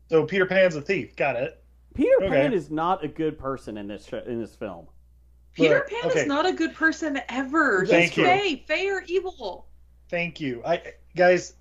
[0.08, 1.16] so Peter Pan's a thief.
[1.16, 1.62] Got it.
[1.94, 2.28] Peter Okay.
[2.28, 4.86] Pan is not a good person in this sh- in this film.
[5.52, 6.20] Peter Look, Pan okay.
[6.20, 7.84] is not a good person ever.
[7.86, 8.24] Thank He's you.
[8.24, 8.64] Fey.
[8.66, 9.66] Fey are evil.
[10.08, 10.62] Thank you.
[10.64, 11.54] I guys,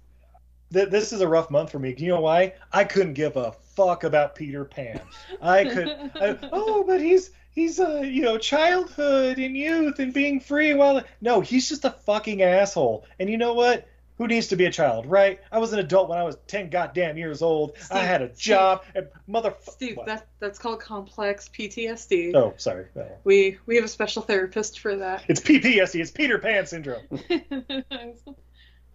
[0.72, 1.94] th- this is a rough month for me.
[1.94, 2.54] Do you know why?
[2.72, 5.02] I couldn't give a fuck about Peter Pan.
[5.42, 5.90] I could.
[6.16, 11.02] I, oh, but he's he's a you know childhood and youth and being free while
[11.22, 13.06] no he's just a fucking asshole.
[13.20, 13.88] And you know what?
[14.18, 15.40] Who needs to be a child, right?
[15.50, 17.78] I was an adult when I was ten goddamn years old.
[17.90, 18.38] I had a Steve.
[18.38, 19.54] job and mother.
[19.62, 20.08] Steve, what?
[20.08, 22.36] that that's called complex PTSD.
[22.36, 22.88] Oh, sorry.
[22.96, 23.08] No.
[23.24, 25.24] We we have a special therapist for that.
[25.30, 26.02] It's PPSD.
[26.02, 27.04] It's Peter Pan syndrome.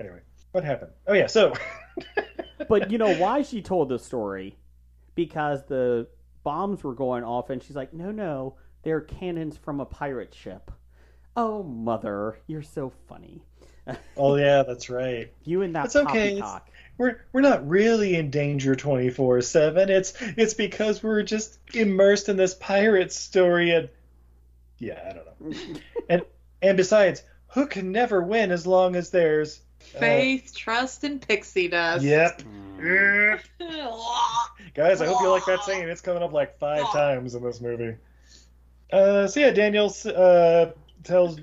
[0.00, 0.18] Anyway,
[0.50, 0.90] what happened?
[1.06, 1.54] Oh yeah, so
[2.68, 4.56] But you know why she told the story?
[5.14, 6.08] Because the
[6.44, 10.70] bombs were going off, and she's like, "No, no, they're cannons from a pirate ship."
[11.36, 13.42] Oh, mother, you're so funny.
[14.16, 15.32] oh yeah, that's right.
[15.42, 16.40] You and that It's okay.
[16.40, 16.70] poppycock.
[16.96, 19.88] we're we're not really in danger 24/7.
[19.88, 23.88] It's it's because we're just immersed in this pirate story and
[24.78, 25.80] yeah, I don't know.
[26.08, 26.22] and
[26.62, 29.60] and besides, who can never win as long as there's
[29.94, 32.04] uh, Faith, trust, and pixie dust.
[32.04, 32.42] Yep.
[32.42, 32.73] Hmm.
[34.74, 35.88] Guys, I hope you like that saying.
[35.88, 37.96] It's coming up like five times in this movie.
[38.92, 40.66] Uh, so yeah, Daniel uh,
[41.02, 41.38] tells,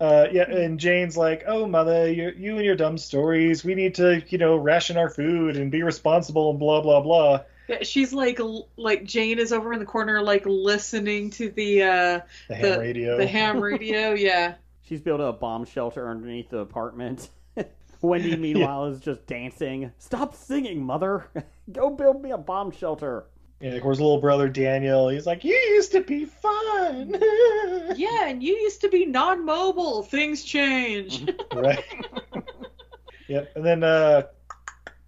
[0.00, 3.64] uh, yeah, and Jane's like, "Oh, mother, you, you and your dumb stories.
[3.64, 7.40] We need to, you know, ration our food and be responsible and blah blah blah."
[7.68, 8.38] Yeah, she's like
[8.76, 13.16] like Jane is over in the corner like listening to the uh The ham radio.
[13.16, 14.54] The ham radio, yeah.
[14.82, 17.30] She's built a bomb shelter underneath the apartment.
[18.04, 19.92] Wendy, meanwhile, is just dancing.
[19.98, 21.26] Stop singing, mother.
[21.72, 23.26] Go build me a bomb shelter.
[23.60, 25.08] Yeah, of course, little brother Daniel.
[25.08, 27.14] He's like, "You used to be fun."
[27.96, 30.02] Yeah, and you used to be non-mobile.
[30.02, 31.30] Things change.
[31.54, 31.84] right.
[33.28, 33.52] yep.
[33.54, 34.22] And then, uh,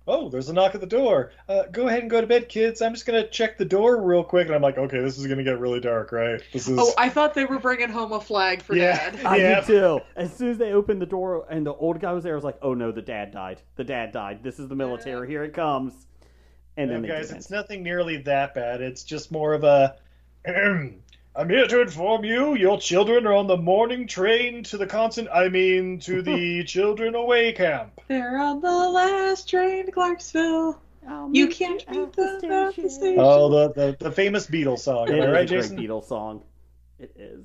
[0.08, 1.32] oh, there's a knock at the door.
[1.48, 2.80] Uh, go ahead and go to bed, kids.
[2.82, 4.46] I'm just gonna check the door real quick.
[4.46, 6.40] And I'm like, okay, this is gonna get really dark, right?
[6.52, 6.78] This is.
[6.78, 9.10] oh, I thought they were bringing home a flag for Yeah.
[9.10, 9.26] Dad.
[9.26, 9.54] I Yeah.
[9.60, 10.00] did too.
[10.14, 12.44] As soon as they opened the door and the old guy was there, I was
[12.44, 13.60] like, "Oh no, the dad died.
[13.76, 14.42] The dad died.
[14.42, 15.28] This is the military.
[15.28, 16.06] Here it comes."
[16.76, 17.38] And No, they guys, didn't.
[17.38, 18.80] it's nothing nearly that bad.
[18.82, 19.96] It's just more of a.
[21.36, 25.28] I'm here to inform you, your children are on the morning train to the constant.
[25.30, 28.00] I mean, to the children away camp.
[28.08, 30.80] They're on the last train to Clarksville.
[31.06, 32.90] I'll You can't at beat the them at the station.
[32.90, 33.16] station.
[33.18, 35.08] Oh, the the, the famous Beatles song.
[35.08, 35.76] It Am I is right, a great Jason?
[35.76, 36.42] Beatles song.
[36.98, 37.44] It is.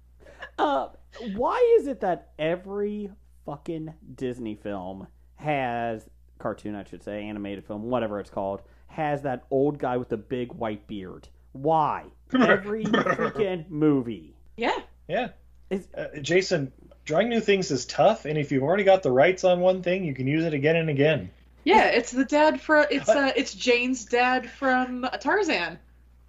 [0.58, 0.88] uh,
[1.36, 3.10] why is it that every
[3.46, 6.08] fucking Disney film has
[6.40, 10.16] cartoon, I should say, animated film, whatever it's called, has that old guy with the
[10.16, 11.28] big white beard?
[11.52, 12.06] Why?
[12.34, 14.34] Every freaking movie.
[14.56, 14.76] Yeah.
[15.08, 15.28] Yeah.
[15.70, 16.72] It's, Uh, Jason,
[17.04, 20.04] drawing new things is tough, and if you've already got the rights on one thing,
[20.04, 21.30] you can use it again and again.
[21.64, 25.78] Yeah, it's the dad from it's uh it's Jane's dad from Tarzan.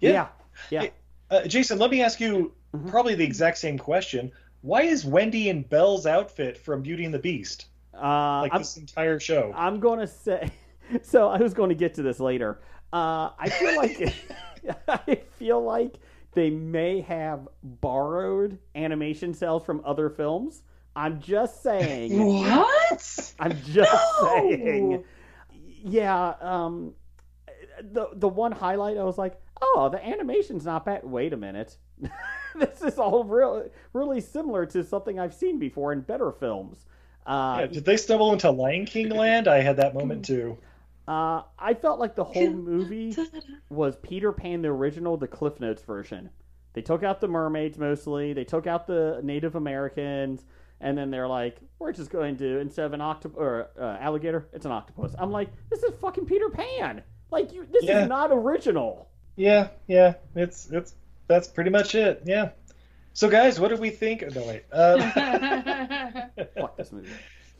[0.00, 0.28] yeah.
[0.70, 0.88] Yeah.
[1.30, 2.88] Uh, Jason, let me ask you Mm-hmm.
[2.88, 4.30] probably the exact same question.
[4.62, 7.66] Why is Wendy in Belle's outfit from Beauty and the Beast?
[7.92, 9.52] Uh, Like I'm, this entire show.
[9.56, 10.50] I'm going to say.
[11.02, 12.60] So I was going to get to this later.
[12.92, 14.14] Uh, I feel like
[14.88, 15.96] I feel like
[16.32, 20.62] they may have borrowed animation cells from other films.
[20.96, 22.26] I'm just saying.
[22.26, 23.34] What?
[23.38, 24.40] I'm just No!
[24.48, 25.04] saying.
[25.48, 26.34] Yeah.
[26.40, 26.94] Um.
[27.82, 31.02] The the one highlight I was like, oh, the animation's not bad.
[31.04, 31.76] Wait a minute.
[32.54, 36.84] this is all real, really similar to something I've seen before in better films.
[37.26, 39.48] Uh, Yeah, did they stumble into Lion King land?
[39.48, 40.58] I had that moment too.
[41.10, 43.16] Uh, I felt like the whole movie
[43.68, 46.30] was Peter Pan the original, the Cliff Notes version.
[46.72, 48.32] They took out the mermaids mostly.
[48.32, 50.44] They took out the Native Americans.
[50.80, 54.48] And then they're like, we're just going to instead of an octopus or uh, alligator,
[54.52, 55.14] it's an octopus.
[55.18, 57.02] I'm like, this is fucking Peter Pan.
[57.32, 58.02] Like you, this Yeah.
[58.04, 59.10] is not original.
[59.36, 60.94] Yeah, yeah, it's it's
[61.26, 62.22] that's pretty much it.
[62.24, 62.50] Yeah.
[63.14, 64.22] So guys, what do we think?
[64.34, 64.64] No wait.
[64.72, 64.98] Uh,
[66.56, 67.10] Fuck this movie.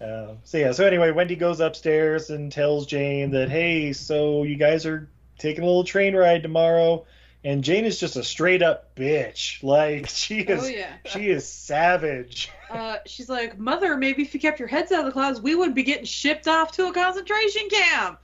[0.00, 0.72] Uh, so yeah.
[0.72, 5.08] So anyway, Wendy goes upstairs and tells Jane that hey, so you guys are
[5.38, 7.06] taking a little train ride tomorrow,
[7.44, 9.62] and Jane is just a straight up bitch.
[9.70, 10.64] Like she is.
[10.64, 10.92] Oh yeah.
[11.06, 12.50] She is savage.
[12.70, 15.54] Uh, she's like, Mother, maybe if you kept your heads out of the clouds, we
[15.54, 18.20] would be getting shipped off to a concentration camp.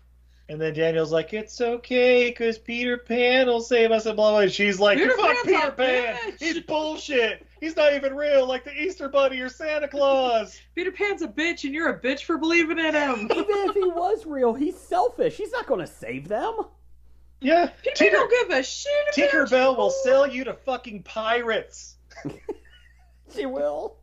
[0.48, 4.40] And then Daniel's like, "It's okay, cause Peter Pan will save us." And blah blah.
[4.40, 6.16] And she's like, Peter "Fuck Pan's Peter Pan!
[6.32, 7.45] bitch." He's bullshit.
[7.61, 11.64] He's not even real, like the Easter Bunny or Santa Claus." Peter Pan's a bitch,
[11.64, 13.29] and you're a bitch for believing in him.
[13.31, 15.37] Even if he was real, he's selfish.
[15.37, 16.55] He's not going to save them.
[17.40, 21.03] Yeah, Peter Pan Tinker, don't give a shit about Tinkerbell will sell you to fucking
[21.03, 21.97] pirates.
[23.35, 23.97] She will.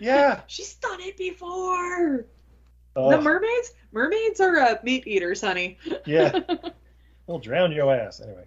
[0.00, 0.40] Yeah.
[0.46, 2.26] She's done it before.
[2.96, 3.72] Oh, The mermaids?
[3.92, 5.78] Mermaids are uh, meat eaters, honey.
[6.04, 6.40] yeah.
[7.26, 8.44] We'll drown your ass anyway.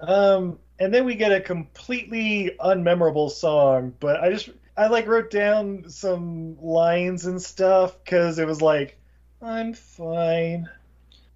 [0.00, 5.30] Um, and then we get a completely unmemorable song, but I just I like wrote
[5.30, 8.98] down some lines and stuff because it was like,
[9.40, 10.68] "I'm fine,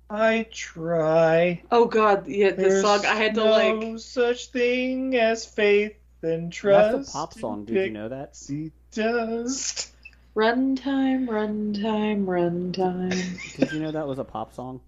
[0.09, 3.99] I try." Oh god, yeah, this There's song I had to no like.
[4.01, 6.93] such thing as faith and trust.
[6.93, 7.65] That's a pop song.
[7.65, 8.37] Did you know that?
[8.37, 9.93] See dust.
[10.35, 13.39] Run time, run time, run time.
[13.57, 14.81] Did you know that was a pop song?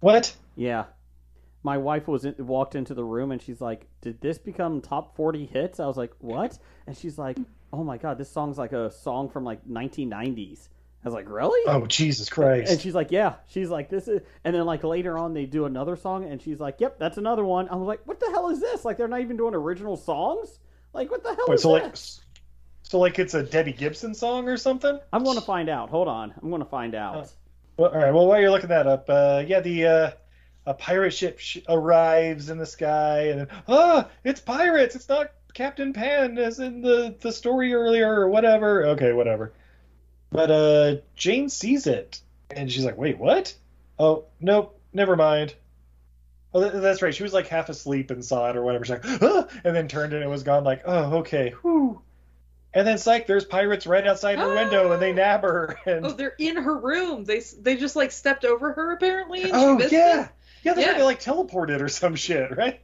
[0.00, 0.34] What?
[0.56, 0.84] Yeah.
[1.64, 5.16] My wife was in, walked into the room and she's like, "Did this become top
[5.16, 7.38] 40 hits?" I was like, "What?" And she's like,
[7.72, 10.68] "Oh my god, this song's like a song from like 1990s."
[11.02, 12.70] I was like, "Really?" Oh Jesus Christ!
[12.70, 15.64] And she's like, "Yeah." She's like, "This is." And then like later on, they do
[15.64, 18.50] another song, and she's like, "Yep, that's another one." I was like, "What the hell
[18.50, 18.84] is this?
[18.84, 20.58] Like, they're not even doing original songs?
[20.92, 21.96] Like, what the hell Wait, is so like,
[22.82, 24.98] so like it's a Debbie Gibson song or something?
[25.12, 25.90] I'm going to find out.
[25.90, 27.16] Hold on, I'm going to find out.
[27.16, 27.28] Oh.
[27.76, 28.14] Well, all right.
[28.14, 30.10] Well, while you're looking that up, uh, yeah, the uh,
[30.66, 34.94] a pirate ship sh- arrives in the sky, and then, ah, it's pirates.
[34.94, 38.86] It's not Captain Pan as in the the story earlier or whatever.
[38.88, 39.52] Okay, whatever.
[40.30, 43.54] But uh, Jane sees it, and she's like, "Wait, what?
[43.98, 45.54] Oh, nope, never mind."
[46.52, 47.14] Oh, th- that's right.
[47.14, 48.84] She was like half asleep and saw it or whatever.
[48.84, 50.62] She's like, ah, and then turned and it was gone.
[50.62, 52.00] Like, oh, okay, whew.
[52.72, 55.78] And then, psych, there's pirates right outside her window, and they nab her.
[55.86, 57.24] And Oh, they're in her room.
[57.24, 59.42] They they just like stepped over her apparently.
[59.42, 60.28] And Oh she missed yeah, it.
[60.64, 60.74] Yeah.
[60.74, 60.88] They Yeah.
[60.92, 62.80] had to like teleported or some shit, right?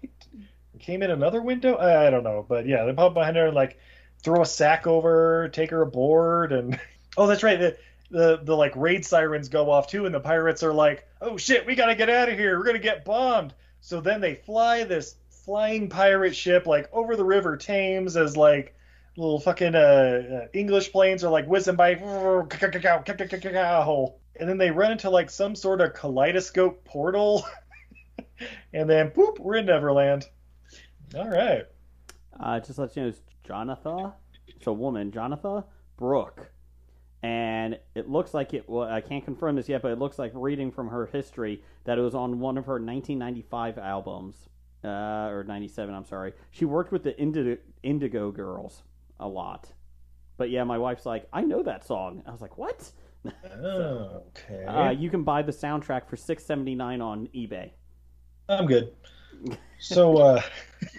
[0.79, 1.75] Came in another window.
[1.75, 3.79] I I don't know, but yeah, they pop behind her and like
[4.23, 6.79] throw a sack over, take her aboard, and
[7.17, 7.59] oh, that's right.
[7.59, 7.77] The,
[8.11, 11.67] the the like raid sirens go off too, and the pirates are like, oh shit,
[11.67, 12.59] we gotta get out of here.
[12.59, 13.53] We're gonna get bombed.
[13.83, 18.75] So then they fly this flying pirate ship like over the river Thames as like
[19.17, 21.95] little fucking uh, uh, English planes are like whizzing by,
[24.39, 27.45] and then they run into like some sort of kaleidoscope portal,
[28.73, 30.27] and then poop, we're in Neverland.
[31.15, 31.65] All right.
[32.39, 34.15] Uh, just let you know, it's Jonatha.
[34.47, 35.65] It's a woman, Jonatha
[35.97, 36.51] Brooke.
[37.23, 38.69] And it looks like it.
[38.69, 41.99] Well, I can't confirm this yet, but it looks like reading from her history that
[41.99, 44.49] it was on one of her 1995 albums,
[44.85, 45.95] uh, or 97.
[45.95, 46.33] I'm sorry.
[46.51, 48.83] She worked with the Indigo, Indigo Girls
[49.19, 49.71] a lot.
[50.39, 52.23] But yeah, my wife's like, I know that song.
[52.27, 52.91] I was like, what?
[53.63, 54.65] Oh, okay.
[54.65, 57.73] Uh, you can buy the soundtrack for 6.79 on eBay.
[58.49, 58.93] I'm good.
[59.79, 60.43] So, uh,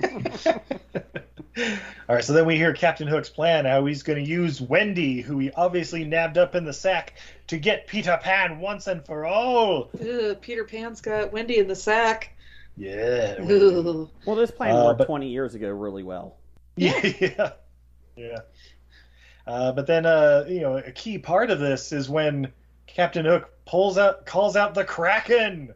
[0.45, 2.23] all right.
[2.23, 3.65] So then we hear Captain Hook's plan.
[3.65, 7.13] How he's going to use Wendy, who he obviously nabbed up in the sack,
[7.47, 9.91] to get Peter Pan once and for all.
[10.01, 12.35] Ugh, Peter Pan's got Wendy in the sack.
[12.77, 13.35] Yeah.
[13.39, 14.09] Ugh.
[14.25, 16.37] Well, this plan Uh, worked but- 20 years ago really well.
[16.77, 17.51] Yeah, yeah,
[18.15, 18.37] yeah.
[19.45, 22.51] Uh, but then, uh, you know, a key part of this is when
[22.87, 25.73] Captain Hook pulls out, calls out the Kraken,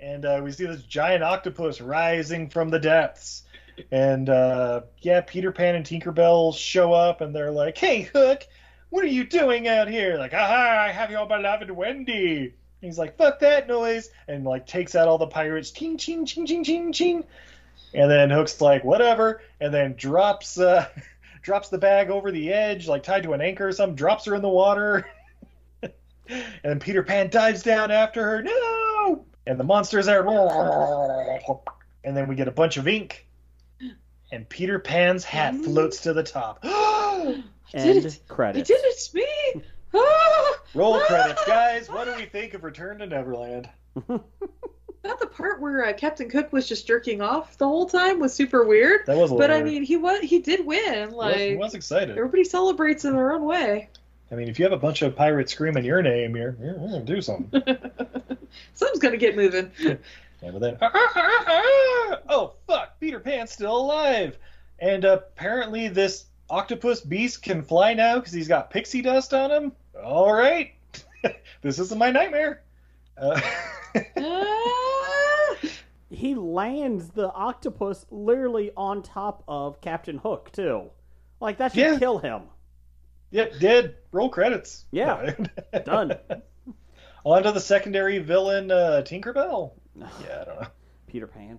[0.00, 3.42] and uh, we see this giant octopus rising from the depths.
[3.90, 8.46] And uh, yeah, Peter Pan and Tinkerbell show up, and they're like, "Hey, Hook,
[8.90, 12.54] what are you doing out here?" Like, "Aha, I have your beloved Wendy." And Wendy.
[12.80, 15.70] he's like, "Fuck that noise!" and like takes out all the pirates.
[15.70, 17.24] Ching, ching, ching, ching, ching, ching.
[17.94, 20.86] And then Hook's like, whatever, and then drops uh,
[21.42, 24.34] drops the bag over the edge, like tied to an anchor or something, drops her
[24.34, 25.08] in the water.
[25.82, 25.92] and
[26.62, 28.42] then Peter Pan dives down after her.
[28.42, 28.89] No!
[29.46, 30.24] And the monster's there.
[32.02, 33.26] And then we get a bunch of ink.
[34.32, 36.60] And Peter Pan's hat floats to the top.
[36.64, 38.20] I did End it.
[38.28, 38.68] I credits.
[38.68, 38.86] did it.
[38.86, 39.26] It's me.
[39.92, 40.54] Ah!
[40.74, 41.04] Roll Ah!
[41.06, 41.88] credits, guys.
[41.90, 43.68] What do we think of Return to Neverland?
[44.08, 48.32] Not the part where uh, Captain Cook was just jerking off the whole time was
[48.32, 49.04] super weird.
[49.06, 51.08] That was a But little I mean, he was he did win.
[51.10, 52.16] He was- he Like was excited.
[52.16, 53.88] everybody celebrates in their own way.
[54.32, 56.88] I mean, if you have a bunch of pirates screaming your name, you're, you're, you're
[56.88, 57.62] gonna do something.
[58.74, 59.70] Something's gonna get moving.
[59.80, 62.18] Yeah, but then, "Ah, ah, ah, ah!
[62.28, 64.38] oh fuck, Peter Pan's still alive,
[64.78, 69.72] and apparently this octopus beast can fly now because he's got pixie dust on him.
[70.02, 70.72] All right,
[71.62, 72.62] this isn't my nightmare.
[73.18, 73.40] Uh,
[74.16, 75.56] Ah!
[76.10, 80.90] He lands the octopus literally on top of Captain Hook too.
[81.40, 81.98] Like that should Yeah.
[81.98, 82.42] kill him.
[83.30, 84.84] Yep, did roll credits.
[84.90, 85.34] Yeah.
[85.84, 86.16] Done.
[87.24, 89.72] On to the secondary villain, uh, Tinkerbell.
[89.96, 90.68] Yeah, I don't know.
[91.06, 91.58] Peter Pan.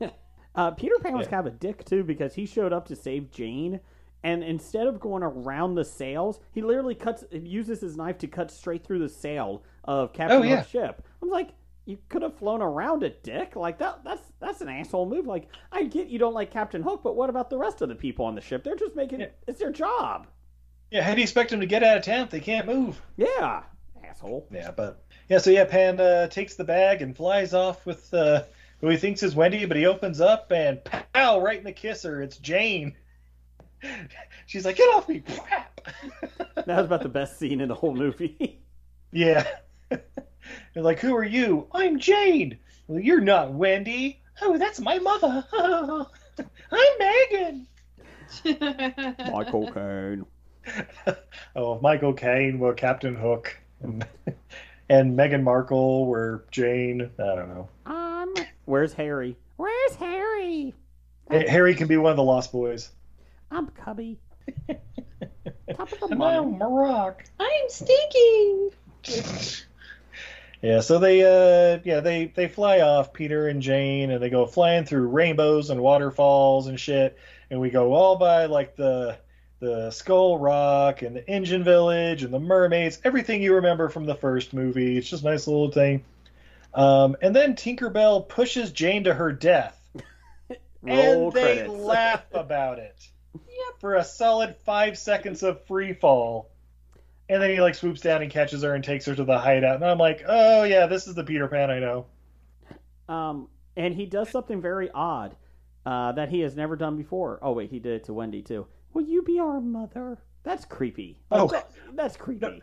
[0.54, 1.30] uh, Peter Pan was Yeah.
[1.30, 3.80] kind of a dick too because he showed up to save Jane,
[4.22, 8.50] and instead of going around the sails, he literally cuts uses his knife to cut
[8.50, 10.56] straight through the sail of Captain Oh, yeah.
[10.58, 11.02] Hook's ship.
[11.22, 11.50] I'm like,
[11.84, 13.54] you could have flown around it, Dick.
[13.56, 14.02] Like that.
[14.04, 15.26] That's that's an asshole move.
[15.26, 17.94] Like I get you don't like Captain Hook, but what about the rest of the
[17.94, 18.64] people on the ship?
[18.64, 19.26] They're just making Yeah.
[19.46, 20.26] it's their job.
[20.90, 23.00] Yeah, how do you expect them to get out of town if they can't move?
[23.16, 23.62] Yeah,
[24.04, 24.46] asshole.
[24.52, 28.44] Yeah, but yeah, so yeah, Pan uh, takes the bag and flies off with uh,
[28.80, 32.22] who he thinks is Wendy, but he opens up and pow, right in the kisser,
[32.22, 32.94] it's Jane.
[34.46, 35.80] She's like, "Get off me!" Crap.
[36.66, 38.60] That was about the best scene in the whole movie.
[39.12, 39.46] yeah.
[39.88, 40.02] They're
[40.82, 42.58] like, "Who are you?" I'm Jane.
[42.88, 44.20] Well, you're not Wendy.
[44.42, 45.44] Oh, that's my mother.
[45.52, 47.68] I'm Megan.
[49.30, 50.26] Michael Caine.
[51.56, 54.06] oh, Michael Caine were Captain Hook, and,
[54.88, 57.10] and Meghan Markle were Jane.
[57.18, 57.68] I don't know.
[57.86, 59.36] Um, where's Harry?
[59.56, 60.74] Where's Harry?
[61.30, 62.90] Ha- Harry can be one of the Lost Boys.
[63.50, 64.18] I'm Cubby.
[64.68, 66.54] Top of the And morning.
[66.54, 67.24] I'm Maroc.
[67.40, 68.70] I'm stinking.
[70.62, 74.46] Yeah, so they uh yeah, they they fly off Peter and Jane and they go
[74.46, 77.16] flying through rainbows and waterfalls and shit
[77.50, 79.18] and we go all by like the
[79.58, 84.14] the Skull Rock and the Engine Village and the mermaids, everything you remember from the
[84.14, 84.98] first movie.
[84.98, 86.04] It's just a nice little thing.
[86.74, 89.80] Um, and then Tinkerbell pushes Jane to her death.
[90.82, 92.96] Roll and they laugh about it.
[93.80, 96.50] For a solid five seconds of free fall.
[97.28, 99.76] And then he like swoops down and catches her and takes her to the hideout.
[99.76, 102.06] And I'm like, oh yeah, this is the Peter Pan I know.
[103.08, 105.34] Um, and he does something very odd
[105.84, 107.38] uh, that he has never done before.
[107.42, 108.66] Oh wait, he did it to Wendy too.
[108.96, 110.16] Will you be our mother?
[110.42, 111.20] That's creepy.
[111.30, 111.48] Like, Oh.
[111.48, 112.62] that- that's creepy.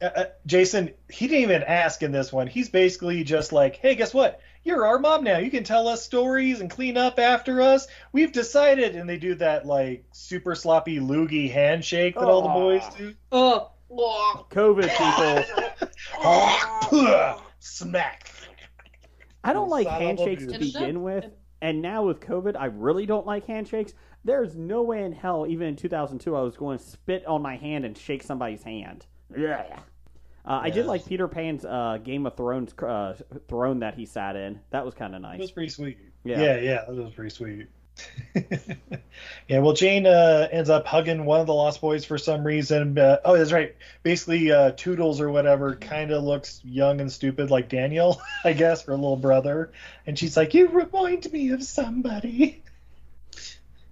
[0.00, 2.46] Uh, uh, Jason, he didn't even ask in this one.
[2.46, 4.38] He's basically just like, hey, guess what?
[4.62, 5.38] You're our mom now.
[5.38, 7.88] You can tell us stories and clean up after us.
[8.12, 8.94] We've decided.
[8.94, 13.12] And they do that like super sloppy loogie handshake that all the boys do.
[13.32, 14.46] Oh, oh.
[14.50, 14.88] COVID
[16.22, 17.42] people.
[17.58, 18.30] Smack.
[19.42, 21.24] I don't like Son of a handshakes to begin with,
[21.60, 23.94] and now with COVID, I really don't like handshakes.
[24.26, 27.56] There's no way in hell, even in 2002, I was going to spit on my
[27.56, 29.06] hand and shake somebody's hand.
[29.36, 29.62] Yeah.
[30.44, 33.14] Uh, I did like Peter Pan's uh, Game of Thrones uh,
[33.48, 34.60] throne that he sat in.
[34.70, 35.40] That was kind of That nice.
[35.40, 35.98] was pretty sweet.
[36.24, 36.40] Yeah.
[36.40, 37.68] Yeah, yeah, that was pretty sweet.
[39.48, 42.98] yeah, well, Jane uh, ends up hugging one of the Lost Boys for some reason.
[42.98, 43.74] Uh, oh, that's right.
[44.02, 48.82] Basically, uh, Toodles or whatever kind of looks young and stupid like Daniel, I guess,
[48.84, 49.72] her little brother.
[50.04, 52.62] And she's like, You remind me of somebody.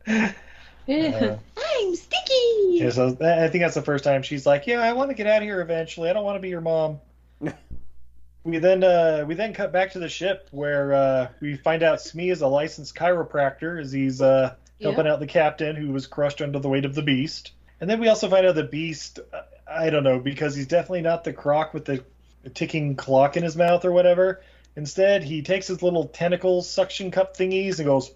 [0.07, 2.79] Uh, I'm sticky.
[2.79, 5.27] yeah, so I think that's the first time she's like, "Yeah, I want to get
[5.27, 6.11] out of here eventually.
[6.11, 7.01] I don't want to be your mom."
[8.45, 12.03] we then uh, we then cut back to the ship where uh, we find out
[12.03, 16.43] Smee is a licensed chiropractor as he's uh, helping out the captain who was crushed
[16.43, 17.53] under the weight of the beast.
[17.81, 19.21] And then we also find out the beast.
[19.33, 22.05] uh, I don't know because he's definitely not the croc with the
[22.53, 24.43] ticking clock in his mouth or whatever.
[24.77, 28.13] Instead, he takes his little tentacle suction cup thingies and goes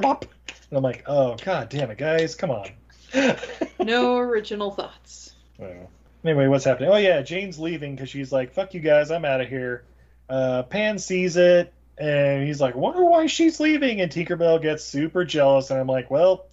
[0.00, 0.28] blip blop.
[0.70, 2.70] And I'm like, oh god damn it, guys, come on.
[3.80, 5.34] No original thoughts.
[5.58, 5.90] Well,
[6.22, 6.90] anyway, what's happening?
[6.90, 9.84] Oh yeah, Jane's leaving because she's like, "Fuck you guys, I'm out of here."
[10.28, 15.24] Uh, Pan sees it and he's like, "Wonder why she's leaving?" And Tinkerbell gets super
[15.24, 16.46] jealous, and I'm like, "Well,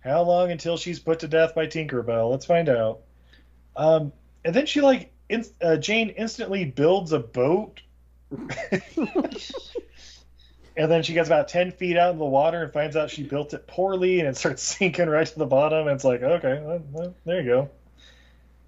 [0.00, 2.30] how long until she's put to death by Tinkerbell?
[2.30, 3.00] Let's find out."
[3.76, 4.12] Um,
[4.44, 7.80] and then she like, in, uh, Jane instantly builds a boat.
[10.76, 13.22] And then she gets about 10 feet out in the water and finds out she
[13.22, 15.86] built it poorly and it starts sinking right to the bottom.
[15.86, 17.70] And it's like, okay, well, well, there you go.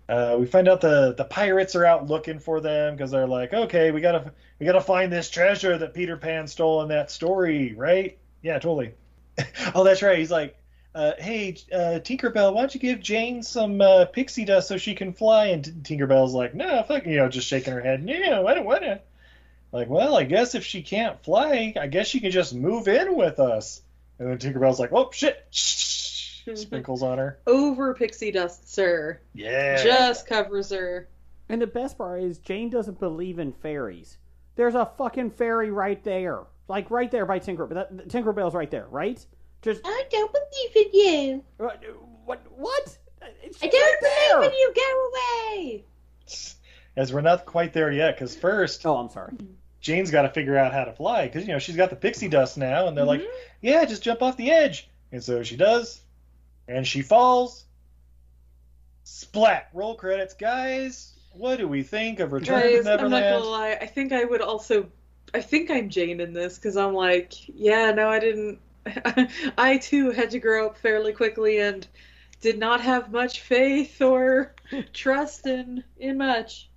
[0.07, 3.55] Uh, we find out the, the pirates are out looking for them because they're like,
[3.55, 7.75] okay, we gotta we gotta find this treasure that Peter Pan stole in that story,
[7.75, 8.19] right?
[8.43, 8.93] Yeah, totally.
[9.75, 10.19] oh, that's right.
[10.19, 10.59] He's like,
[10.95, 14.95] uh, hey, uh, Tinkerbell, why don't you give Jane some uh, pixie dust so she
[14.95, 15.47] can fly?
[15.47, 18.05] And Tinkerbell's like, no, fuck, you know, just shaking her head.
[18.05, 19.01] No, I don't want to.
[19.75, 23.17] Like, well, I guess if she can't fly, I guess she can just move in
[23.17, 23.83] with us.
[24.21, 25.45] And then Tinkerbell's like, oh, shit.
[25.51, 27.41] Sprinkles on her.
[27.45, 29.19] Over pixie dust, sir.
[29.35, 29.83] Yeah.
[29.83, 31.09] Just covers her.
[31.49, 34.17] And the best part is Jane doesn't believe in fairies.
[34.55, 37.75] There's a fucking fairy right there, like right there by Tinkerbell.
[37.75, 39.27] That, Tinkerbell's right there, right?
[39.61, 41.45] Just I don't believe in you.
[41.59, 41.83] Uh, what?
[42.25, 42.47] What?
[42.57, 42.99] what?
[43.61, 44.37] I don't there.
[44.37, 44.73] believe in you.
[44.77, 45.85] Go away.
[46.97, 49.33] As we're not quite there yet, because first Oh, I'm sorry.
[49.33, 49.55] Mm-hmm.
[49.85, 52.29] Jane's got to figure out how to fly, because you know she's got the pixie
[52.29, 53.47] dust now, and they're like, mm-hmm.
[53.61, 56.01] "Yeah, just jump off the edge." And so she does,
[56.67, 57.65] and she falls.
[59.03, 59.69] Splat.
[59.75, 61.13] Roll credits, guys.
[61.35, 63.77] What do we think of Return Guys, to I'm not gonna lie.
[63.79, 64.87] I think I would also.
[65.35, 68.61] I think I'm Jane in this because I'm like, yeah, no, I didn't.
[69.59, 71.87] I too had to grow up fairly quickly and
[72.41, 74.55] did not have much faith or
[74.95, 76.71] trust in in much.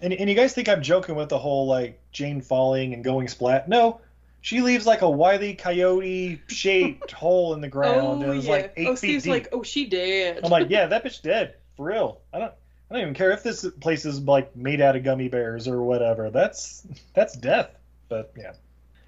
[0.00, 3.28] And, and you guys think I'm joking with the whole like Jane falling and going
[3.28, 3.68] splat?
[3.68, 4.00] No,
[4.40, 8.50] she leaves like a wily coyote shaped hole in the ground oh and yeah.
[8.50, 9.32] like eight oh, feet Steve's deep.
[9.32, 10.40] like, oh, she dead.
[10.42, 12.20] I'm like, yeah, that bitch dead for real.
[12.32, 12.52] I don't,
[12.90, 15.82] I don't even care if this place is like made out of gummy bears or
[15.82, 16.30] whatever.
[16.30, 17.70] That's that's death.
[18.08, 18.52] But yeah.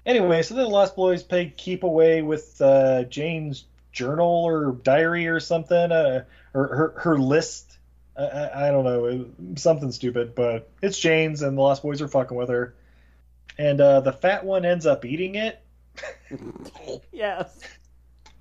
[0.07, 5.27] Anyway, so then the Lost Boys play keep away with uh, Jane's journal or diary
[5.27, 7.77] or something, uh, or her her list.
[8.17, 12.07] I, I, I don't know, something stupid, but it's Jane's, and the Lost Boys are
[12.07, 12.73] fucking with her.
[13.59, 15.63] And uh, the fat one ends up eating it.
[17.11, 17.59] Yes.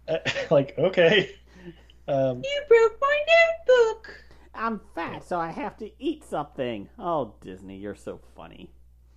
[0.50, 1.34] like, okay.
[2.06, 3.20] Um, you broke my
[3.66, 4.22] notebook.
[4.54, 6.88] I'm fat, so I have to eat something.
[6.98, 8.70] Oh, Disney, you're so funny.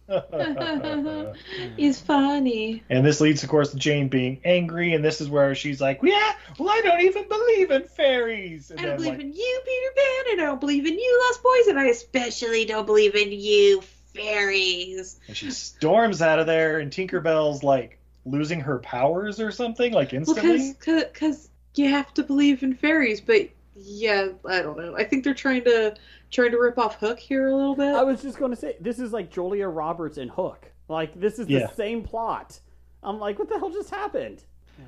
[1.78, 2.84] He's funny.
[2.89, 6.00] And this leads, of course, to Jane being angry, and this is where she's like,
[6.02, 9.62] "Yeah, well, I don't even believe in fairies." And I don't believe like, in you,
[9.66, 10.32] Peter Pan.
[10.32, 13.84] And I don't believe in you, Lost Boys, and I especially don't believe in you,
[14.20, 15.20] fairies.
[15.28, 20.13] and she storms out of there, and Tinkerbell's like losing her powers or something, like
[20.13, 20.74] instantly.
[20.80, 24.95] Because because you have to believe in fairies, but yeah, I don't know.
[24.95, 25.95] I think they're trying to
[26.32, 27.95] trying to rip off Hook here a little bit.
[27.95, 30.70] I was just going to say, this is like Julia Roberts and Hook.
[30.88, 31.72] Like, this is the Yeah.
[31.72, 32.59] same plot.
[33.01, 34.43] I'm like, what the hell just happened?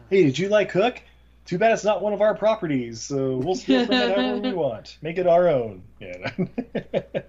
[0.10, 1.02] hey, did you like Hook?
[1.52, 4.54] Too bad it's not one of our properties, so we'll steal from it however we
[4.68, 4.98] want.
[5.02, 5.84] Make it our own.
[6.00, 6.32] Yeah.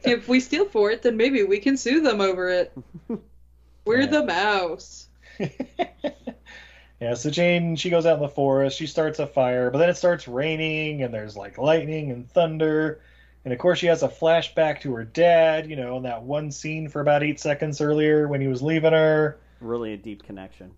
[0.05, 2.73] if we steal for it, then maybe we can sue them over it.
[3.85, 4.07] We're Yeah.
[4.07, 5.09] the mouse.
[7.01, 9.89] Yeah, so Jane, she goes out in the forest, she starts a fire, but then
[9.91, 13.01] it starts raining, and there's like lightning and thunder.
[13.45, 16.53] And of course, she has a flashback to her dad, you know, in that one
[16.53, 19.41] scene for about eight seconds earlier when he was leaving her.
[19.61, 20.70] Really a deep connection.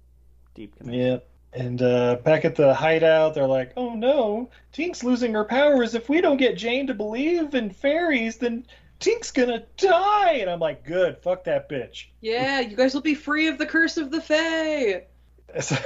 [0.55, 0.99] Deep connection.
[0.99, 1.29] Yep.
[1.55, 5.95] And uh, back at the hideout, they're like, oh no, Tink's losing her powers.
[5.95, 8.67] If we don't get Jane to believe in fairies, then
[8.99, 10.33] Tink's gonna die.
[10.33, 12.07] And I'm like, good, fuck that bitch.
[12.21, 15.05] Yeah, you guys will be free of the curse of the Fae.
[15.61, 15.77] So,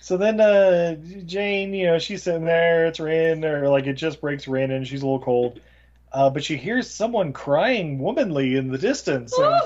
[0.00, 0.94] so then uh,
[1.26, 2.86] Jane, you know, she's sitting there.
[2.86, 4.84] It's raining, or like it just breaks raining.
[4.84, 5.60] She's a little cold,
[6.10, 9.60] uh, but she hears someone crying womanly in the distance, and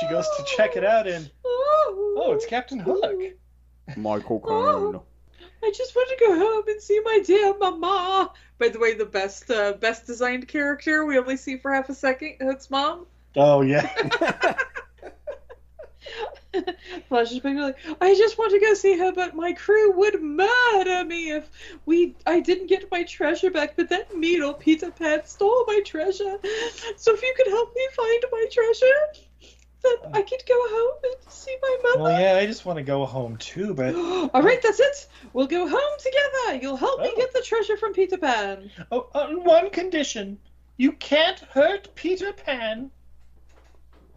[0.00, 1.06] she goes to check it out.
[1.06, 3.02] And oh, it's Captain Hook.
[3.96, 5.00] Michael Caine.
[5.62, 8.32] I just want to go home and see my dear mama.
[8.58, 11.94] By the way, the best uh, best designed character we only see for half a
[11.94, 12.36] second.
[12.40, 13.06] Hook's mom.
[13.36, 13.86] Oh yeah,
[17.08, 20.22] Flash is being like, I just want to go see her, but my crew would
[20.22, 21.50] murder me if
[21.84, 23.76] we I didn't get my treasure back.
[23.76, 26.38] But that mean old Peter Pan stole my treasure.
[26.96, 29.25] So if you could help me find my treasure,
[30.02, 32.02] then I could go home and see my mama.
[32.04, 32.36] well yeah.
[32.38, 33.94] I just want to go home too, but
[34.34, 35.06] All right, that's it.
[35.32, 36.58] We'll go home together.
[36.62, 37.16] You'll help me Oh.
[37.16, 38.70] get the treasure from Peter Pan.
[38.90, 40.38] oh, on one condition:
[40.76, 42.90] you can't hurt Peter Pan.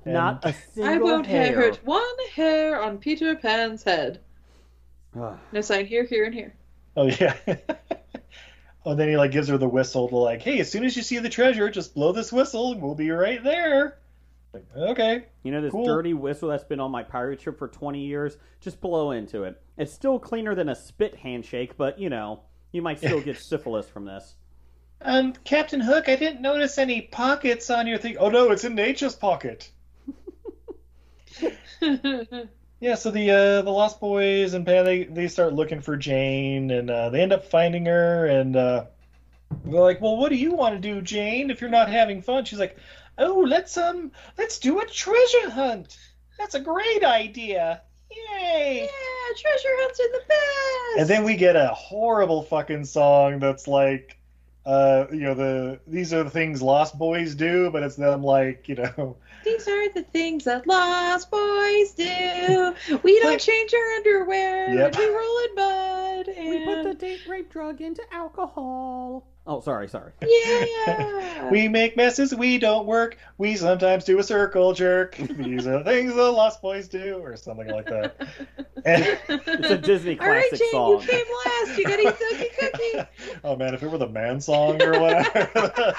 [0.05, 1.53] Not a single I won't hair.
[1.55, 2.01] hurt one
[2.33, 4.21] hair on Peter Pan's head.
[5.19, 5.37] Ugh.
[5.51, 6.55] No sign here, here, and here.
[6.95, 7.35] Oh yeah.
[8.85, 10.95] oh, and then he like gives her the whistle to like, hey, as soon as
[10.95, 13.97] you see the treasure, just blow this whistle and we'll be right there.
[14.53, 15.25] Like, okay.
[15.43, 15.85] You know this Cool.
[15.85, 18.37] dirty whistle that's been on my pirate ship for 20 years?
[18.61, 19.61] Just blow into it.
[19.77, 22.41] It's still cleaner than a spit handshake, but you know,
[22.71, 24.35] you might still get syphilis from this.
[25.01, 28.17] Um, Captain Hook, I didn't notice any pockets on your thing.
[28.19, 29.69] Oh no, it's in Nature's pocket.
[32.81, 36.71] Yeah, so the uh, the Lost Boys and Pan they, they start looking for Jane
[36.71, 38.85] and uh, they end up finding her and uh,
[39.65, 41.49] they're like, well, what do you want to do, Jane?
[41.49, 42.77] If you're not having fun, she's like,
[43.19, 45.97] oh, let's um let's do a treasure hunt.
[46.37, 47.81] That's a great idea.
[48.11, 48.81] Yay!
[48.81, 50.99] yeah, treasure hunts are the best.
[50.99, 54.17] And then we get a horrible fucking song that's like
[54.65, 58.67] uh, you know, the these are the things Lost Boys do, but it's them like,
[58.67, 62.75] you know, These are the things that lost boys do.
[63.03, 64.73] We don't Like- change our underwear.
[64.73, 64.95] Yep.
[64.95, 66.27] And we roll in mud.
[66.27, 66.49] And...
[66.49, 69.25] We put the date rape drug into alcohol.
[69.49, 70.11] Oh, sorry, sorry.
[70.21, 71.49] Yeah.
[71.49, 75.15] we make messes, we don't work, we sometimes do a circle jerk.
[75.15, 78.15] These are things the Lost Boys do, or something like that.
[78.85, 79.03] And,
[79.47, 81.01] It's a Disney classic All right, classic Jane, song.
[81.01, 81.77] you came last.
[81.79, 83.09] You gotta eat cookie cookie.
[83.43, 85.95] oh man, if it were the man song or whatever.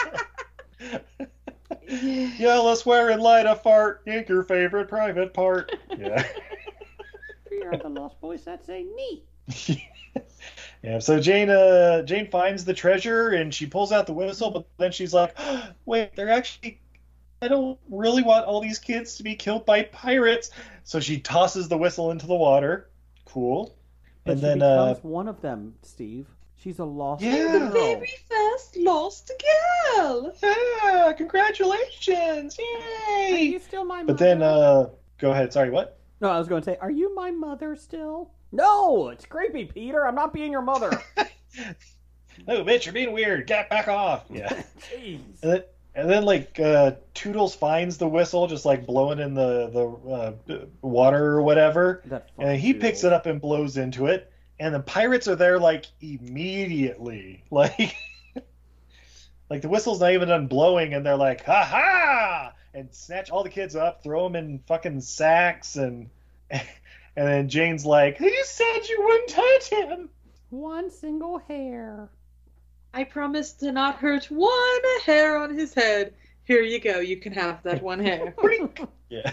[2.38, 4.02] Yellow swear and light a fart.
[4.06, 5.74] Yank your favorite private part.
[5.98, 6.24] Yeah.
[7.50, 9.24] We are the Lost Boys that say neat.
[10.82, 10.98] Yeah.
[10.98, 14.92] So Jane, uh, Jane finds the treasure and she pulls out the whistle, but then
[14.92, 15.36] she's like,
[15.86, 16.80] "Wait, they're actually.
[17.42, 20.50] I don't really want all these kids to be killed by pirates."
[20.84, 22.90] So she tosses the whistle into the water.
[23.24, 23.74] Cool.
[24.24, 26.26] But and she then, uh, becomes one of them, Steve.
[26.56, 27.36] She's a lost Yeah.
[27.36, 27.70] girl.
[27.70, 29.32] The very first lost
[29.96, 30.34] girl.
[30.42, 32.58] yeah, congratulations!
[32.58, 32.64] Yay!
[33.08, 33.42] Are Yay!
[33.44, 34.12] you still my mother?
[34.12, 35.52] But then, uh, go ahead.
[35.54, 35.98] Sorry, what?
[36.20, 38.30] No, I was going to say, are you my mother still?
[38.52, 40.06] No, it's creepy, Peter.
[40.06, 40.90] I'm not being your mother.
[42.48, 43.46] Oh, bitch, you're being weird.
[43.46, 44.24] Get back off.
[44.30, 44.62] Yeah.
[44.78, 45.20] Jeez.
[45.42, 45.62] And then,
[45.94, 49.68] and then like uh, Toodles finds the whistle, just like blowing in the
[50.46, 52.02] the uh, water or whatever,
[52.38, 54.32] and he picks it up and blows into it.
[54.58, 57.96] And the pirates are there like immediately, like
[59.50, 63.42] like the whistle's not even done blowing, and they're like, ha ha, and snatch all
[63.42, 66.08] the kids up, throw them in fucking sacks, and
[67.16, 70.08] and then Jane's like, you said you wouldn't touch him.
[70.50, 72.08] One single hair.
[72.92, 76.14] I promise to not hurt one hair on his head.
[76.44, 76.98] Here you go.
[76.98, 78.34] You can have that one hair.
[78.40, 78.80] Brink.
[79.08, 79.32] yeah.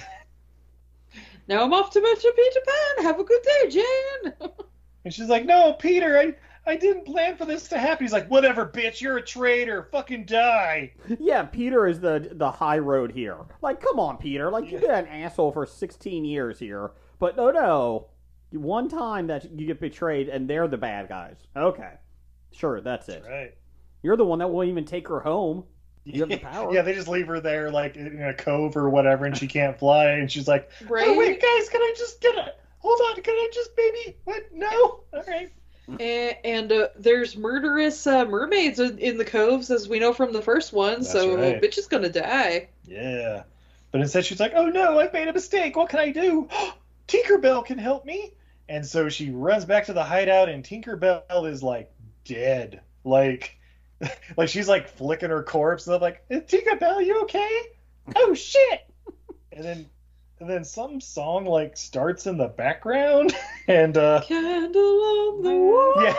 [1.47, 3.05] now I'm off to Metro Peter Pan.
[3.05, 4.33] Have a good day, Jane.
[5.05, 6.35] And she's like, "No, Peter, I
[6.69, 8.99] I didn't plan for this to happen." He's like, "Whatever, bitch.
[8.99, 9.87] You're a traitor.
[9.89, 13.37] Fucking die." Yeah, Peter is the the high road here.
[13.61, 14.51] Like, come on, Peter.
[14.51, 16.91] Like, you've been an asshole for 16 years here.
[17.19, 18.07] But no, no.
[18.51, 21.35] One time that you get betrayed and they're the bad guys.
[21.55, 21.93] Okay.
[22.51, 23.23] Sure, that's it.
[23.27, 23.53] Right.
[24.01, 25.65] You're the one that won't even take her home.
[26.05, 26.73] You have the power.
[26.73, 29.77] Yeah, they just leave her there, like in a cove or whatever, and she can't
[29.77, 30.11] fly.
[30.11, 31.07] And she's like, Right?
[31.07, 33.21] "Oh wait, guys, can I just get a hold on?
[33.21, 34.43] Can I just maybe what?
[34.53, 34.67] No,
[35.13, 35.51] all right."
[35.99, 40.31] and and uh, there's murderous uh, mermaids in, in the coves, as we know from
[40.31, 40.99] the first one.
[40.99, 41.61] That's so right.
[41.61, 42.69] bitch is gonna die.
[42.85, 43.43] Yeah,
[43.91, 45.75] but instead she's like, "Oh no, I've made a mistake.
[45.75, 46.47] What can I do?
[47.07, 48.33] Tinkerbell can help me."
[48.69, 51.91] And so she runs back to the hideout, and Tinkerbell is like
[52.25, 53.57] dead, like,
[54.37, 57.61] like she's like flicking her corpse, and I'm like, "Tinkerbell, you okay?
[58.15, 58.85] Oh shit!"
[59.51, 59.85] and then,
[60.39, 63.33] and then some song like starts in the background,
[63.67, 65.93] and uh, Candle on the wall.
[66.03, 66.13] Yeah.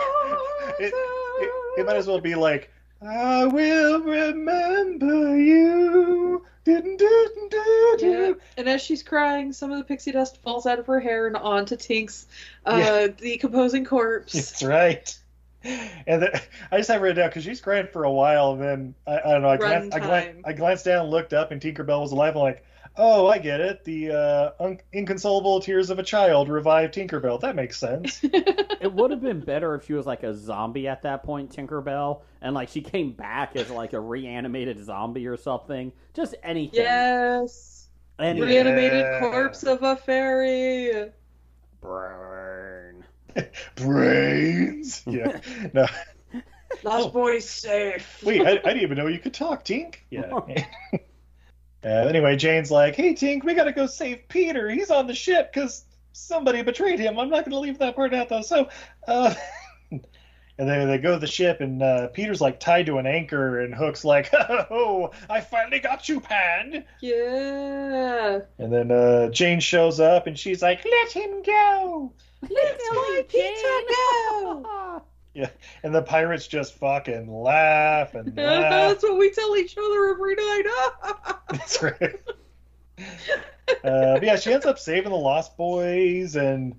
[0.79, 0.93] It-
[1.41, 2.69] it, it might as well be like,
[3.01, 8.33] "I will remember you." Didn't do do Yeah.
[8.57, 11.35] And as she's crying, some of the pixie dust falls out of her hair and
[11.35, 12.27] onto Tink's
[12.65, 13.07] uh, Yeah.
[13.07, 14.33] decomposing corpse.
[14.33, 15.17] That's right.
[15.63, 16.29] And then,
[16.71, 19.19] I just have it written down because she's crying for a while, and then I,
[19.19, 19.49] I don't know.
[19.49, 22.35] I glanced, I, glanced, I glanced down, looked up, and Tinkerbell was alive.
[22.35, 22.63] I'm like,
[22.97, 23.83] oh, I get it.
[23.83, 27.39] The uh, un- inconsolable tears of a child revived Tinkerbell.
[27.41, 28.23] That makes sense.
[28.81, 32.21] It would have been better if she was like a zombie at that point, Tinkerbell,
[32.41, 35.91] and like she came back as like a reanimated zombie or something.
[36.13, 36.79] Just anything.
[36.79, 37.89] yes.
[38.17, 38.47] Anything.
[38.47, 39.19] Reanimated Yeah.
[39.19, 41.11] corpse of a fairy.
[41.81, 43.03] Burn.
[43.75, 45.03] Brains.
[45.07, 45.41] Yeah.
[45.73, 45.85] No.
[46.83, 47.09] Lost Oh.
[47.09, 48.23] boy's safe.
[48.23, 49.95] Wait, I, I didn't even know you could talk, Tink.
[50.09, 50.39] Yeah.
[51.83, 54.69] Uh, anyway, Jane's like, "Hey, Tink, we gotta go save Peter.
[54.69, 57.17] He's on the ship because somebody betrayed him.
[57.19, 58.69] I'm not gonna leave that part out though." So,
[59.07, 59.33] uh,
[59.91, 60.01] and
[60.57, 63.73] then they go to the ship, and uh, Peter's like tied to an anchor, and
[63.73, 68.39] Hook's like, "Oh, I finally got you, Pan." Yeah.
[68.57, 73.81] And then uh, Jane shows up, and she's like, "Let him go." Let my Peter
[73.89, 75.03] go.
[75.33, 75.49] Yeah,
[75.83, 78.69] and the pirates just fucking laugh and laugh.
[78.91, 80.63] That's what we tell each other every night.
[81.51, 82.19] That's right.
[83.83, 86.75] Uh, but yeah, she ends up saving the Lost Boys, and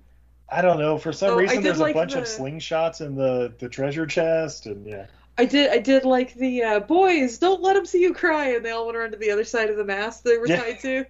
[0.49, 3.15] I don't know for some Oh, reason there's like a bunch the- of slingshots in
[3.15, 5.71] the the treasure chest, and yeah, I did.
[5.71, 7.37] I did like the uh, boys.
[7.37, 9.69] Don't let them see you cry, and they all went around to the other side
[9.69, 10.61] of the mast they were Yeah.
[10.61, 11.05] tied to.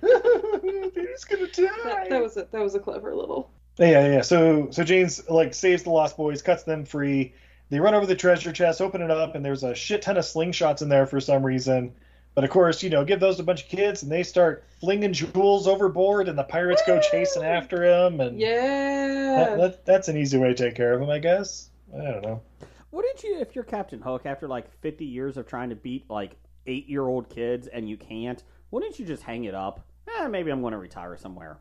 [0.00, 1.66] they're just gonna die.
[1.84, 3.50] That, that was a that was a clever little.
[3.78, 4.20] Yeah, yeah.
[4.22, 7.34] So so Jane's like saves the Lost Boys, cuts them free.
[7.70, 10.24] They run over the treasure chest, open it up, and there's a shit ton of
[10.24, 11.92] slingshots in there for some reason.
[12.34, 14.64] But of course, you know, give those to a bunch of kids, and they start
[14.80, 19.36] flinging jewels overboard, and the pirates go chasing after him, and Yeah.
[19.36, 21.70] that, that, that's an easy way to take care of them, I guess.
[21.94, 22.42] I don't know.
[22.90, 26.36] Wouldn't you, if you're Captain Hook, after like 50 years of trying to beat like
[26.66, 29.86] eight year old kids and you can't, wouldn't you just hang it up?
[30.18, 31.58] Eh, maybe I'm going to retire somewhere.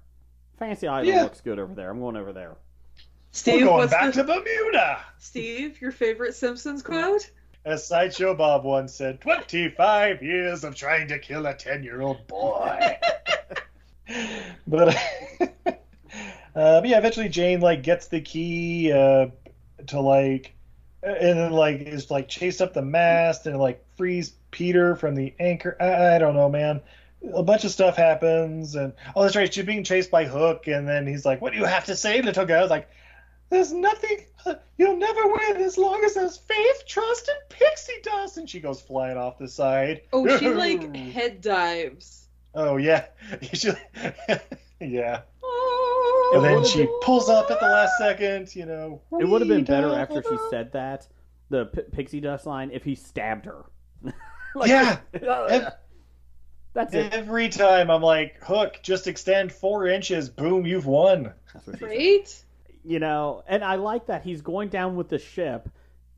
[0.57, 1.23] Fancy Island Yeah.
[1.23, 1.89] looks good over there.
[1.89, 2.55] I'm going over there.
[3.31, 5.01] Steve, We're going what's back the, to Bermuda.
[5.17, 7.29] Steve, your favorite Simpsons quote?
[7.65, 12.27] As Sideshow Bob once said, 25 years of trying to kill a 10 year old
[12.27, 12.97] boy.
[14.67, 14.95] but,
[15.39, 15.71] uh,
[16.55, 19.27] but yeah, eventually Jane, like, gets the key uh,
[19.87, 20.53] to, like,
[21.01, 25.33] and then, like, is, like, chased up the mast and, like, frees Peter from the
[25.39, 25.75] anchor.
[25.79, 26.81] I, I don't know, man.
[27.33, 29.53] A bunch of stuff happens, and oh, that's right.
[29.53, 32.21] She's being chased by Hook, and then he's like, "What do you have to say,
[32.21, 32.89] little girl?" I was like,
[33.49, 34.17] there's nothing.
[34.45, 38.37] uh, You'll never win as long as there's faith, trust, and pixie dust.
[38.37, 40.01] And she goes flying off the side.
[40.11, 42.27] Oh, she like head dives.
[42.55, 43.05] Oh yeah.
[43.53, 43.71] She-
[44.81, 45.21] yeah.
[45.43, 46.31] Oh.
[46.35, 48.55] And then she pulls up at the last second.
[48.55, 49.01] You know.
[49.19, 51.07] It would have been better after she said that,
[51.49, 53.65] the P- pixie dust line, if he stabbed her.
[54.55, 54.97] Like, Yeah.
[56.75, 57.13] Ev- That's it.
[57.13, 60.29] Every time I'm like, Hook, just extend four inches.
[60.29, 61.33] Boom, you've won.
[61.53, 61.89] That's what she said.
[61.89, 62.43] Right?
[62.85, 65.69] you know, and I like that he's going down with the ship.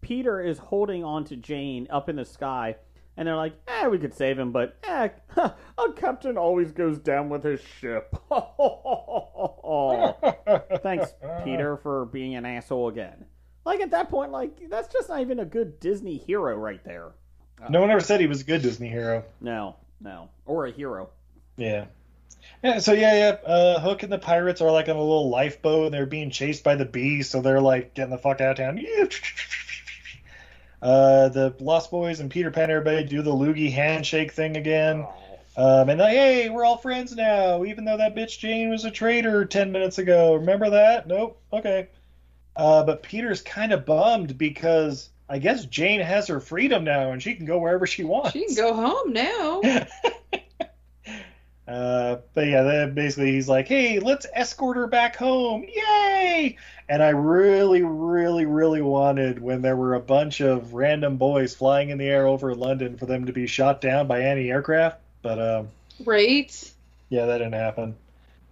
[0.01, 2.76] Peter is holding on to Jane up in the sky,
[3.18, 5.53] and they're like, "Eh, we could save him, but eh, a
[5.95, 8.16] captain always goes down with his ship."
[10.84, 13.26] Thanks, Peter, for being an asshole again.
[13.66, 17.12] Like at that point, like that's just not even a good Disney hero right there.
[17.70, 19.24] No one ever said he was a good Disney hero.
[19.41, 21.10] No, no, or a hero.
[21.58, 21.86] Yeah.
[22.64, 23.50] Yeah, so yeah, yeah.
[23.50, 26.64] Uh, Hook and the pirates are like on a little lifeboat, and they're being chased
[26.64, 28.84] by the beast, so they're like getting the fuck out of town.
[30.82, 35.04] Uh, the Lost Boys and Peter Pan, everybody do the loogie handshake thing again.
[35.58, 38.91] Um, and like, hey, we're all friends now, even though that bitch Jane was a
[38.91, 40.36] traitor ten minutes ago.
[40.36, 41.08] Remember that?
[41.08, 41.41] Nope.
[41.52, 41.88] Okay.
[42.56, 47.22] Uh, but Peter's kind of bummed because I guess Jane has her freedom now, and
[47.22, 48.32] she can go wherever she wants.
[48.34, 49.62] She can go home now.
[51.68, 56.58] Uh, but yeah, then basically he's like, "Hey, let's escort her back home, yay!"
[56.88, 61.90] And I really, really, really wanted when there were a bunch of random boys flying
[61.90, 65.70] in the air over London for them to be shot down by anti-aircraft, but um,
[66.04, 66.72] Right?
[67.10, 67.96] yeah, that didn't happen.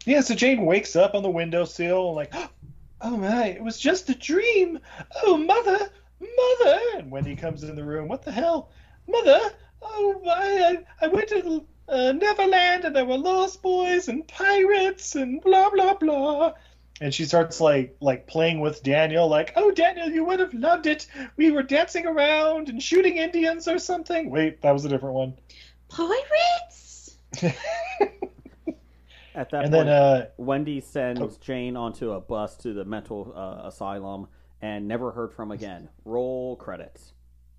[0.06, 2.34] Yeah, so Jane wakes up on the windowsill, like,
[3.02, 4.80] "Oh my, it was just a dream!
[5.24, 5.92] Oh, mother,
[6.24, 8.08] mother!" And Wendy comes in the room.
[8.08, 8.70] What the hell,
[9.08, 9.40] mother?
[9.82, 15.16] Oh, I, I, I went to uh, Neverland and there were lost boys and pirates
[15.16, 16.54] and blah blah blah.
[17.02, 20.88] And she starts like like playing with Daniel, like, "Oh, Daniel, you would have loved
[20.88, 21.08] it.
[21.38, 25.34] We were dancing around and shooting Indians or something." Wait, that was a different one.
[25.90, 27.18] Pirates?
[29.36, 33.34] At that and point, then uh, Wendy sends Jane onto a bus to the mental
[33.36, 34.28] uh, asylum
[34.64, 35.90] and never heard from again.
[36.06, 37.12] Roll credits.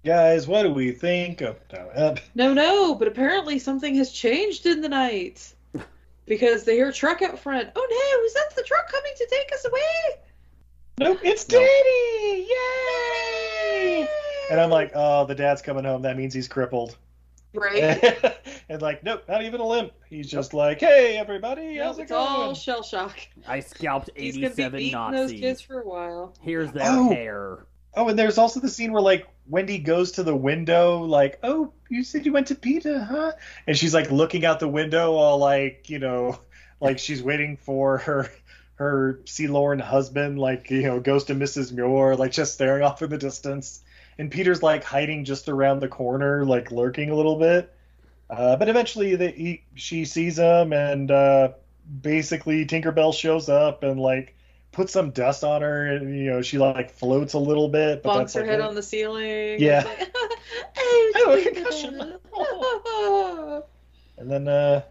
[0.06, 1.56] guys, what do we think of?
[1.70, 5.52] no, No, no, but apparently something has changed in the night.
[6.26, 7.68] Because they hear a truck out front.
[7.76, 10.22] Oh no, is that the truck coming to take us away?
[10.98, 11.58] Nope, it's No.
[11.58, 12.48] Daddy!
[12.48, 14.08] Yay!
[14.50, 16.00] And I'm like, oh, the dad's coming home.
[16.00, 16.96] That means he's crippled.
[17.54, 18.36] Right?
[18.68, 19.92] and like, nope, not even a limp.
[20.08, 23.16] He's just like, hey, everybody, Nope, how's it it's all shell shock.
[23.46, 25.30] I scalped eighty-seven He's gonna be 87 beating Nazis.
[25.32, 26.34] those kids for a while.
[26.40, 27.08] Here's their Oh.
[27.10, 27.58] hair.
[27.96, 31.72] Oh, and there's also the scene where like Wendy goes to the window, like, oh,
[31.88, 33.32] you said you went to Peter, huh?
[33.68, 36.40] And she's like looking out the window, all like, you know,
[36.80, 38.30] like she's waiting for her
[38.76, 41.70] her Sea Lorn husband, like you know, Ghost of Mrs.
[41.70, 43.83] Muir, like just staring off in the distance.
[44.18, 47.72] And Peter's like hiding just around the corner, like lurking a little bit.
[48.30, 51.52] Uh, but eventually, he, she sees him, and uh,
[52.00, 54.34] basically Tinkerbell shows up and like
[54.72, 58.02] puts some dust on her, and you know she like floats a little bit.
[58.02, 59.60] But Bonks that's her like, head on the ceiling.
[59.60, 59.84] Yeah.
[59.84, 60.14] Like,
[61.16, 62.14] Oh, concussion.
[64.16, 64.82] And then, uh,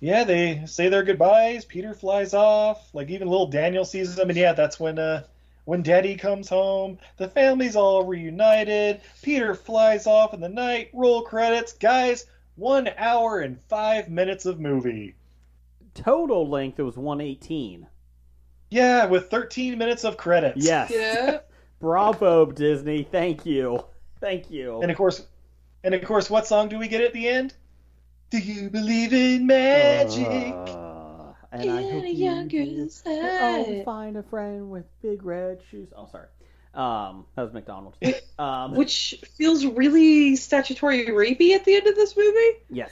[0.00, 1.64] yeah, they say their goodbyes.
[1.64, 2.90] Peter flies off.
[2.92, 5.22] Like even little Daniel sees them, and yeah, that's when uh,
[5.66, 6.98] when Daddy comes home.
[7.18, 9.02] The family's all reunited.
[9.20, 10.90] Peter flies off in the night.
[10.94, 12.24] Roll credits, guys.
[12.54, 15.14] One hour and five minutes of movie.
[15.92, 17.86] Total length, it was 118.
[18.70, 20.64] Yeah, with 13 minutes of credits.
[20.64, 20.90] Yes.
[20.90, 21.40] Yeah.
[21.80, 23.02] Bravo, Disney.
[23.02, 23.84] Thank you.
[24.20, 24.80] Thank you.
[24.80, 25.26] And of course,
[25.84, 27.54] and of course, what song do we get at the end?
[28.30, 30.26] Do you believe in magic?
[30.28, 30.85] Uh,
[31.52, 32.88] and I hope In a you younger do.
[32.88, 33.18] side.
[33.22, 35.88] Oh, find a friend with big red shoes.
[35.96, 36.26] Oh, sorry.
[36.74, 37.98] Um, that was McDonald's.
[38.38, 42.58] Um, Which feels really statutory rapey at the end of this movie.
[42.68, 42.90] yes.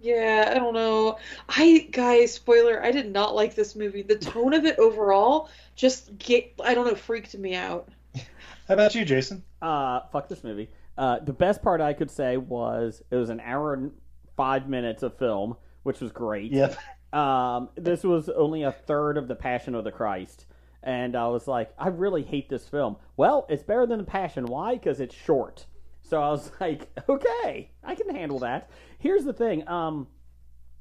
[0.00, 1.18] Yeah, I don't know.
[1.48, 4.02] I guys, spoiler, I did not like this movie.
[4.02, 7.88] The tone of it overall just get I don't know, freaked me out.
[8.14, 9.42] How about you, Jason?
[9.60, 10.70] Uh, fuck this movie.
[10.96, 13.90] Uh, the best part I could say was it was an hour and
[14.36, 16.52] five minutes of film, which was great.
[16.52, 16.76] Yep.
[17.12, 20.46] Um, this was only a third of the Passion of the Christ,
[20.82, 22.96] and I was like, I really hate this film.
[23.16, 24.46] Well, it's better than the Passion.
[24.46, 24.74] Why?
[24.74, 25.66] Because it's short.
[26.02, 28.70] So I was like, okay, I can handle that.
[28.98, 29.66] Here's the thing.
[29.68, 30.08] Um,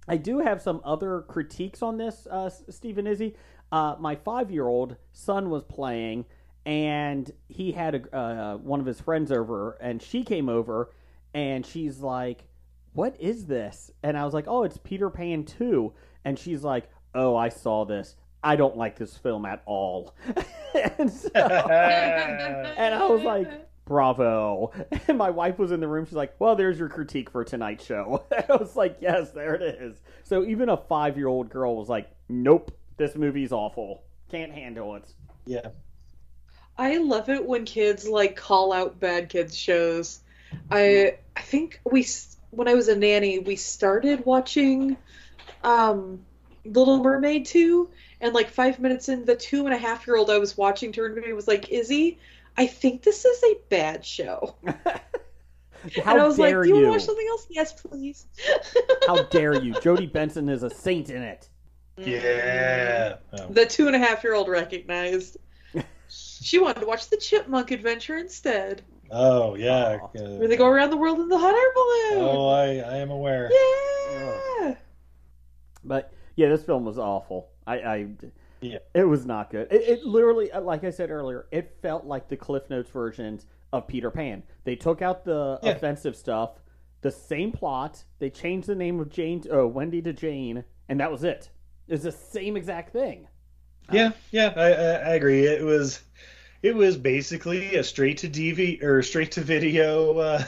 [0.08, 3.36] I do have some other critiques on this, uh, Stephen Izzy.
[3.72, 6.26] Uh, my five-year-old son was playing,
[6.66, 10.90] and he had a, uh, one of his friends over, and she came over,
[11.36, 12.46] and she's like,
[12.94, 15.94] "What is this?" And I was like, "Oh, it's Peter Pan 2."
[16.26, 18.16] And she's like, "Oh, I saw this.
[18.44, 20.16] I don't like this film at all."
[20.98, 24.72] and, so, and I was like, bravo.
[25.08, 26.06] And my wife was in the room.
[26.06, 28.24] She's like, well, there's your critique for tonight's show.
[28.32, 30.00] I was like, yes, there it is.
[30.24, 34.04] So even a five year old girl was like, nope, this movie's awful.
[34.30, 35.12] Can't handle it.
[35.46, 35.70] Yeah.
[36.78, 40.22] I love it when kids like call out bad kids shows.
[40.72, 42.06] I I think we
[42.52, 44.96] when I was a nanny we started watching
[45.64, 46.20] um
[46.66, 47.90] Little Mermaid 2
[48.22, 50.92] and like five minutes in the two and a half year old I was watching
[50.92, 52.18] turned to me and was like Izzy
[52.60, 54.56] I think this is a bad show.
[56.04, 57.48] How and I was like, Do you, want to watch something else?
[57.50, 58.28] Yes, please.
[59.08, 59.74] How dare you?
[59.82, 61.48] Jodi Benson is a saint in it.
[61.98, 63.16] Yeah.
[63.32, 63.48] Oh.
[63.50, 65.38] The two and a half year old recognized.
[66.10, 68.82] She wanted to watch the Chipmunk Adventure instead,
[69.12, 70.00] Oh, yeah.
[70.04, 72.26] uh, where they go around the world in the hot air balloon.
[72.26, 73.52] Oh, I, I am aware.
[73.52, 74.76] Yeah.
[75.84, 77.50] But yeah, this film was awful.
[77.68, 78.08] I, I
[78.62, 78.80] Yeah.
[78.94, 79.68] it was not good.
[79.72, 83.46] It, it literally, uh, like I said earlier, it felt like the Cliff Notes versions
[83.72, 84.44] of Peter Pan.
[84.64, 85.72] They took out the Yeah.
[85.72, 86.60] offensive stuff,
[87.02, 88.04] the same plot.
[88.20, 91.50] They changed the name of Jane, uh, Wendy to Jane, and that was it.
[91.88, 93.28] It's the same exact thing.
[93.90, 95.46] Yeah, yeah, I, I, I agree.
[95.46, 96.02] It was,
[96.62, 100.44] it was basically a straight to DV or straight to video uh,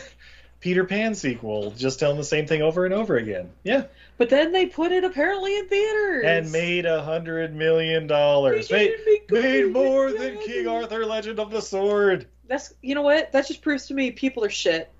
[0.62, 3.50] Peter Pan sequel, just telling the same thing over and over again.
[3.64, 3.86] Yeah,
[4.18, 6.24] But then they put it apparently in theaters.
[6.26, 8.72] and made a hundred million dollars.
[8.72, 10.38] Made, didn't make a made more than.
[10.40, 12.28] King Arthur: Legend of the Sword.
[12.48, 13.32] That's you know what?
[13.32, 14.92] That just proves to me people are shit.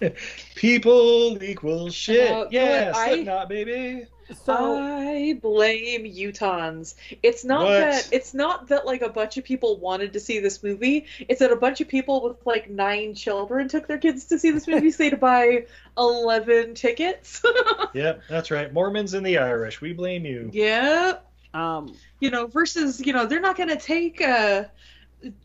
[0.54, 2.30] People equal shit.
[2.30, 4.06] Uh, you know yeah, what, I- Slipknot, baby.
[4.44, 6.94] So I blame Utahns.
[7.22, 7.78] It's not What?
[7.78, 11.06] that it's not that like a bunch of people wanted to see this movie.
[11.28, 14.50] It's that a bunch of people with like nine children took their kids to see
[14.50, 15.66] this movie, say to buy
[15.96, 17.42] eleven tickets.
[17.94, 18.72] Yep, that's right.
[18.72, 19.80] Mormons and the Irish.
[19.80, 20.50] We blame you.
[20.52, 21.24] Yep.
[21.54, 24.64] um, You know, versus, you know, they're not gonna take uh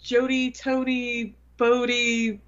[0.04, 2.42] Jody, Tony, Bodie,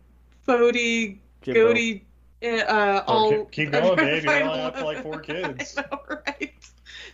[0.45, 1.67] Bodie, Jimbo.
[1.67, 2.05] Goaty,
[2.43, 3.29] uh, Oh, all.
[3.45, 4.23] keep- keep going, babe.
[4.23, 5.75] You I only have, love like, four kids.
[5.77, 6.53] I know, right?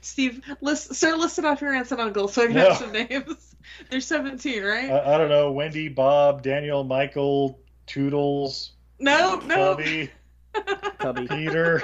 [0.02, 2.70] Steve, list, sir, listen off your aunts and uncles so I can No.
[2.70, 3.56] have some names.
[3.90, 4.90] They're 17, right?
[4.90, 5.52] I, I don't know.
[5.52, 9.76] Wendy, Bob, Daniel, Michael, Toodles, no, no.
[9.76, 10.10] Cubby,
[11.00, 11.28] Cubby.
[11.30, 11.84] Peter.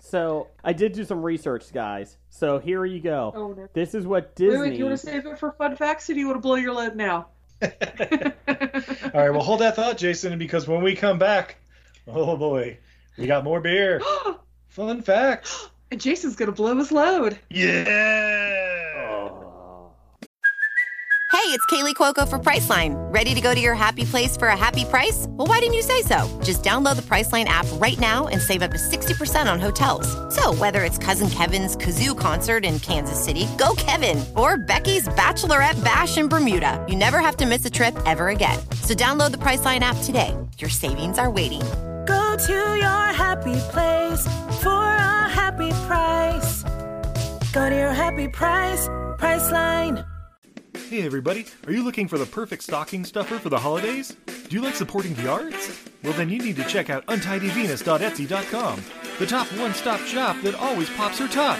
[0.00, 2.16] So I did do some research, guys.
[2.30, 3.32] So here you go.
[3.34, 3.68] Oh, no.
[3.74, 4.58] This is what Disney.
[4.60, 6.40] wait, do you want to save it for fun facts or do you want to
[6.40, 7.28] blow your lid now?
[7.62, 7.68] All
[9.14, 11.56] right, well, hold that thought, Jason, because when we come back,
[12.08, 12.78] oh boy,
[13.16, 14.00] we got more beer.
[14.68, 15.68] Fun facts.
[15.90, 17.38] and Jason's going to blow his load.
[17.50, 17.84] Yeah.
[21.30, 22.94] Hey, it's Kaley Cuoco for Priceline.
[23.14, 25.26] Ready to go to your happy place for a happy price?
[25.28, 26.26] Well, why didn't you say so?
[26.42, 30.06] Just download the Priceline app right now and save up to 60% on hotels.
[30.34, 35.82] So, whether it's Cousin Kevin's Kazoo concert in Kansas City, go Kevin, or Becky's Bachelorette
[35.82, 38.58] Bash in Bermuda, you never have to miss a trip ever again.
[38.82, 40.36] So, download the Priceline app today.
[40.58, 41.62] Your savings are waiting.
[42.38, 44.24] Go to your happy place
[44.62, 46.62] for a happy price.
[47.52, 48.86] Go to your happy price,
[49.18, 50.06] Priceline.
[50.88, 54.16] Hey everybody, are you looking for the perfect stocking stuffer for the holidays?
[54.26, 55.90] Do you like supporting the arts?
[56.04, 58.84] Well then you need to check out untidyvenus.etsy.com,
[59.18, 61.58] the top one-stop shop that always pops her top.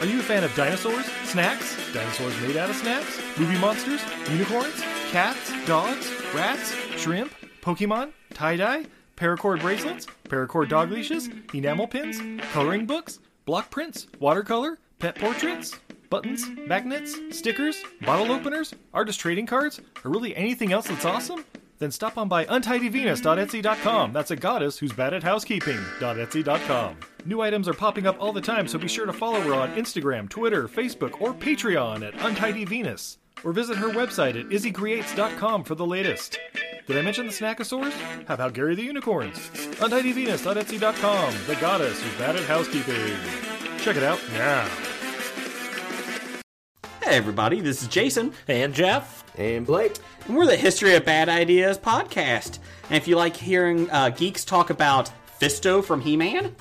[0.00, 4.00] Are you a fan of dinosaurs, snacks, dinosaurs made out of snacks, movie monsters,
[4.30, 8.86] unicorns, cats, dogs, rats, shrimp, Pokemon, tie-dye,
[9.22, 12.20] paracord bracelets, paracord dog leashes, enamel pins,
[12.52, 15.78] coloring books, block prints, watercolor, pet portraits,
[16.10, 21.44] buttons, magnets, stickers, bottle openers, artist trading cards, or really anything else that's awesome?
[21.78, 24.12] Then stop on by untidyvenus.etsy.com.
[24.12, 26.96] That's a goddess who's bad at housekeeping.etsy.com.
[27.24, 29.76] New items are popping up all the time, so be sure to follow her on
[29.76, 33.18] Instagram, Twitter, Facebook, or Patreon at untidyvenus.
[33.44, 36.38] Or visit her website at izzycreates.com for the latest.
[36.86, 37.92] Did I mention the Snackosaurs?
[38.26, 39.36] How about Gary the Unicorns?
[39.78, 43.16] Untidyvenus.etsy.com, the goddess who's bad at housekeeping.
[43.78, 44.68] Check it out now.
[47.02, 47.60] Hey everybody.
[47.60, 48.32] This is Jason.
[48.48, 49.24] And Jeff.
[49.36, 49.96] And Blake.
[50.26, 52.58] And we're the History of Bad Ideas podcast.
[52.88, 56.54] And if you like hearing uh, geeks talk about Fisto from He Man,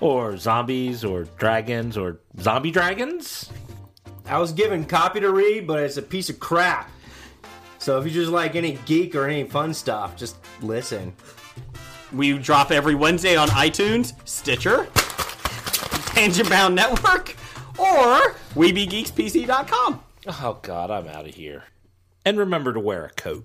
[0.00, 3.50] Or zombies, or dragons, or zombie dragons.
[4.26, 6.90] I was given copy to read, but it's a piece of crap.
[7.78, 11.12] So if you just like any geek or any fun stuff, just listen.
[12.12, 14.86] we drop every Wednesday on iTunes, Stitcher,
[16.14, 17.36] Tangent Bound Network,
[17.78, 20.02] or WeBeGeeksPC.com.
[20.28, 21.64] Oh god, I'm out of here.
[22.24, 23.44] And remember to wear a coat.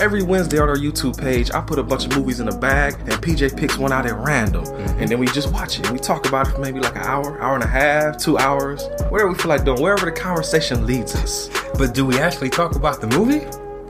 [0.00, 2.94] Every Wednesday on our YouTube page, I put a bunch of movies in a bag,
[3.00, 4.64] and PJ picks one out at random.
[4.98, 5.90] And then we just watch it.
[5.90, 8.82] We talk about it for maybe like an hour, hour and a half, two hours,
[9.10, 11.50] whatever we feel like doing, wherever the conversation leads us.
[11.76, 13.44] But do we actually talk about the movie?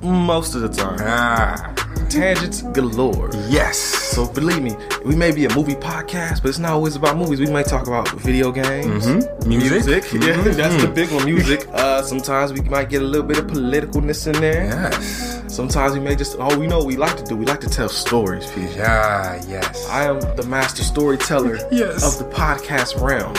[0.04, 0.98] Most of the time.
[1.00, 1.74] Ah.
[2.08, 3.30] Tangents galore.
[3.48, 3.76] Yes.
[3.78, 7.38] So believe me, we may be a movie podcast, but it's not always about movies.
[7.38, 9.46] We may talk about video games, Mhm.
[9.46, 10.04] Music.
[10.12, 10.56] Yeah, Mhm.
[10.56, 11.24] that's the big one.
[11.24, 11.68] Music.
[11.72, 14.64] Uh, sometimes we might get a little bit of politicalness in there.
[14.64, 15.39] Yes.
[15.50, 17.36] Sometimes we may just oh, we know what we like to do.
[17.36, 18.82] We like to tell stories, PJ.
[18.86, 19.86] Ah, yes.
[19.88, 22.04] I am the master storyteller Yes.
[22.06, 23.34] of the podcast realm.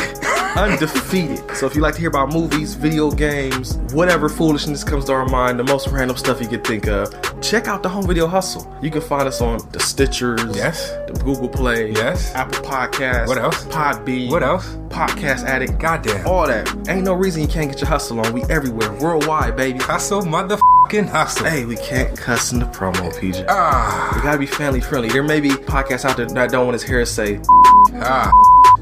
[0.57, 1.55] Undefeated.
[1.55, 5.26] So if you like to hear about movies, video games, whatever foolishness comes to our
[5.28, 8.70] mind, the most random stuff you could think of, check out the Home Video Hustle.
[8.82, 10.91] You can find us on the Stitchers, Yes.
[11.07, 12.36] the Google Play, Yes.
[12.36, 13.64] Apple Podcasts, What else?
[13.66, 14.68] Podbean, What else?
[14.89, 16.28] Podcast Addict, Goddamn.
[16.28, 16.68] all that.
[16.89, 18.34] Ain't no reason you can't get your hustle on.
[18.34, 19.80] We everywhere, worldwide, baby.
[19.80, 21.45] Hustle, motherfucking hustle.
[21.45, 23.45] Hey, we can't cuss in the promo, PJ.
[23.47, 24.14] Ah.
[24.16, 25.10] We gotta be family friendly.
[25.10, 27.39] There may be podcasts out there that don't want his hair say
[27.95, 28.32] Ah.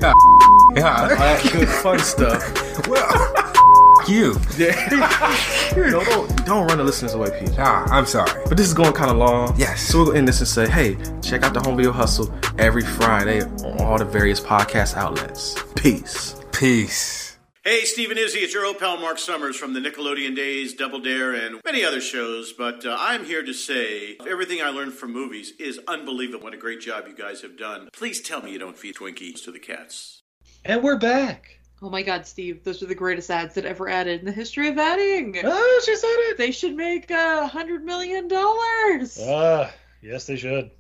[0.02, 0.14] Ah.
[0.72, 2.44] all that good fun stuff.
[2.88, 3.06] Well,
[4.08, 4.36] you.
[4.58, 7.56] no, don't, don't run the listeners away, PJ.
[7.60, 8.32] Ah, I'm sorry.
[8.48, 9.54] But this is going kind of long.
[9.58, 9.82] Yes.
[9.82, 13.42] So we'll end this and say, hey, check out the Home Video Hustle every Friday
[13.42, 15.62] on all the various podcast outlets.
[15.76, 16.42] Peace.
[16.54, 17.29] Peace.
[17.66, 21.34] Hey, Stephen Izzy, it's your old pal Mark Summers from the Nickelodeon Days, Double Dare,
[21.34, 22.54] and many other shows.
[22.54, 26.46] But uh, I'm here to say everything I learned from movies is unbelievable.
[26.46, 27.90] What a great job you guys have done.
[27.92, 30.22] Please tell me you don't feed Twinkies to the cats.
[30.64, 31.60] And we're back.
[31.82, 34.70] Oh my god, Steve, those are the greatest ads that ever added in the history
[34.70, 35.36] of adding.
[35.44, 36.38] Oh, she said it.
[36.38, 39.20] They should make a hundred million dollars.
[39.22, 39.70] Ah,
[40.02, 40.72] yes, they should.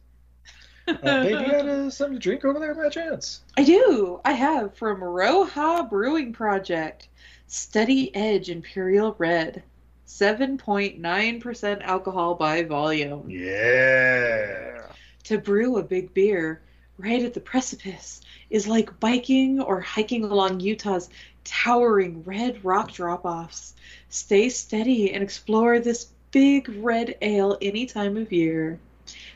[0.89, 3.41] Uh, babe, you got uh, something to drink over there by chance?
[3.57, 4.19] I do.
[4.25, 7.07] I have from Roha Brewing Project,
[7.47, 9.63] Steady Edge Imperial Red,
[10.05, 13.29] seven point nine percent alcohol by volume.
[13.29, 14.87] Yeah.
[15.25, 16.61] To brew a big beer
[16.97, 21.09] right at the precipice is like biking or hiking along Utah's
[21.43, 23.73] towering red rock drop offs.
[24.09, 28.79] Stay steady and explore this big red ale any time of year.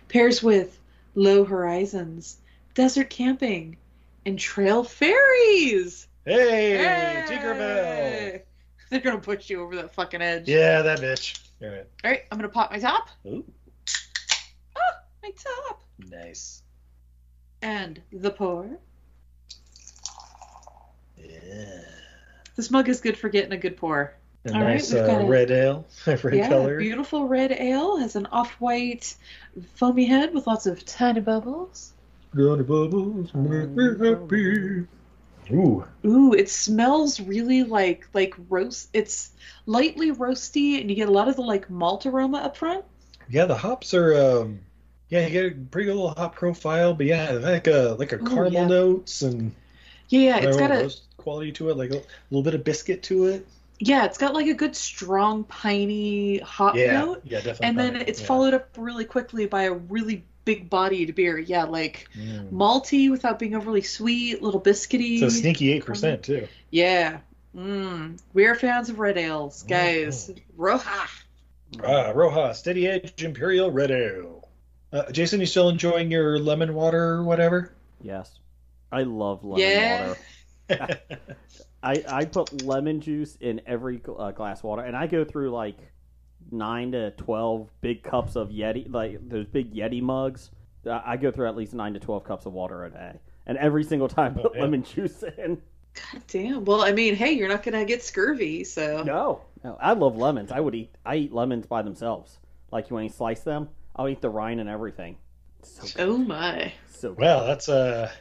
[0.10, 0.78] Pairs with
[1.16, 2.38] low horizons,
[2.74, 3.78] desert camping,
[4.26, 6.08] and trail fairies.
[6.26, 7.26] Hey, Hey!
[7.28, 8.42] Tinkerbell.
[8.90, 10.48] They're gonna push you over that fucking edge.
[10.48, 11.40] Yeah, that bitch.
[11.62, 11.86] All right.
[12.04, 13.10] All right, I'm gonna pop my top.
[13.26, 13.44] Ooh,
[14.76, 14.82] Ah,
[15.24, 15.84] my top.
[16.10, 16.62] nice.
[17.62, 18.70] And the pour.
[21.18, 21.82] Yeah.
[22.56, 24.14] This mug is good for getting a good pour.
[24.46, 26.78] A All right, nice we've uh, got a- red ale, red yeah, color.
[26.78, 29.16] beautiful red ale has an off-white
[29.76, 31.94] foamy head with lots of tiny bubbles.
[32.36, 34.88] Johnny Bubbles, make me happy.
[35.52, 38.90] Ooh, Ooh, it smells really like like roast.
[38.94, 39.32] It's
[39.66, 42.84] lightly roasty, and you get a lot of the like malt aroma up front.
[43.30, 44.14] yeah, the hops are.
[44.42, 44.60] um
[45.10, 48.16] Yeah, you get a pretty good little hop profile, but yeah, like a like a
[48.16, 48.68] Ooh, caramel yeah.
[48.68, 49.54] notes and
[50.10, 53.26] Yeah, it's got a roast quality to it, like a little bit of biscuit to
[53.26, 53.48] it.
[53.86, 57.68] Yeah, it's got like a good strong piney hop yeah, note, yeah, definitely.
[57.68, 58.28] and then it's yeah.
[58.28, 61.38] followed up really quickly by a really big bodied beer.
[61.38, 62.50] Yeah, like Mm.
[62.52, 65.22] malty without being overly sweet, little biscuity.
[65.22, 66.48] It's a sneaky eight percent too.
[66.72, 67.20] Yeah.
[67.56, 68.20] Mm.
[68.34, 70.32] We're fans of red ales, guys.
[70.58, 71.08] Roha.
[71.84, 74.48] Ah, Roha Steady Edge Imperial Red Ale.
[74.92, 77.74] Uh, Jason, you still enjoying your lemon water or whatever?
[78.02, 78.32] Yes.
[78.92, 80.14] I love lemon Yeah.
[80.70, 81.00] water.
[81.84, 85.52] I, I put lemon juice in every uh, glass of water, and I go through
[85.52, 85.78] like
[86.52, 90.52] nine to twelve big cups of Yeti, like those big Yeti mugs.
[90.86, 93.58] I I go through at least nine to twelve cups of water a day, and
[93.58, 94.62] every single time put damn.
[94.62, 95.62] lemon juice in.
[95.94, 96.66] God damn.
[96.66, 99.04] Well, I mean, hey, you're not gonna get scurvy, so.
[99.04, 100.52] No, no, I love lemons.
[100.52, 100.96] I would eat.
[101.06, 102.40] I eat lemons by themselves.
[102.72, 105.18] Like when you slice them, I'll eat the rind and everything.
[105.62, 105.88] So.
[106.00, 106.74] Oh my.
[106.90, 107.20] So good.
[107.20, 108.12] Well, that's uh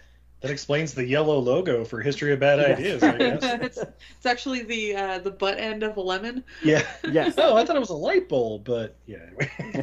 [0.43, 2.75] That explains the yellow logo for History of Bad Yeah.
[2.77, 3.43] Ideas, I guess.
[3.63, 6.43] it's, it's actually the uh, the butt end of a lemon.
[6.65, 6.85] Yeah.
[7.11, 7.35] Yes.
[7.39, 9.19] Oh, I thought it was a light bulb, but yeah.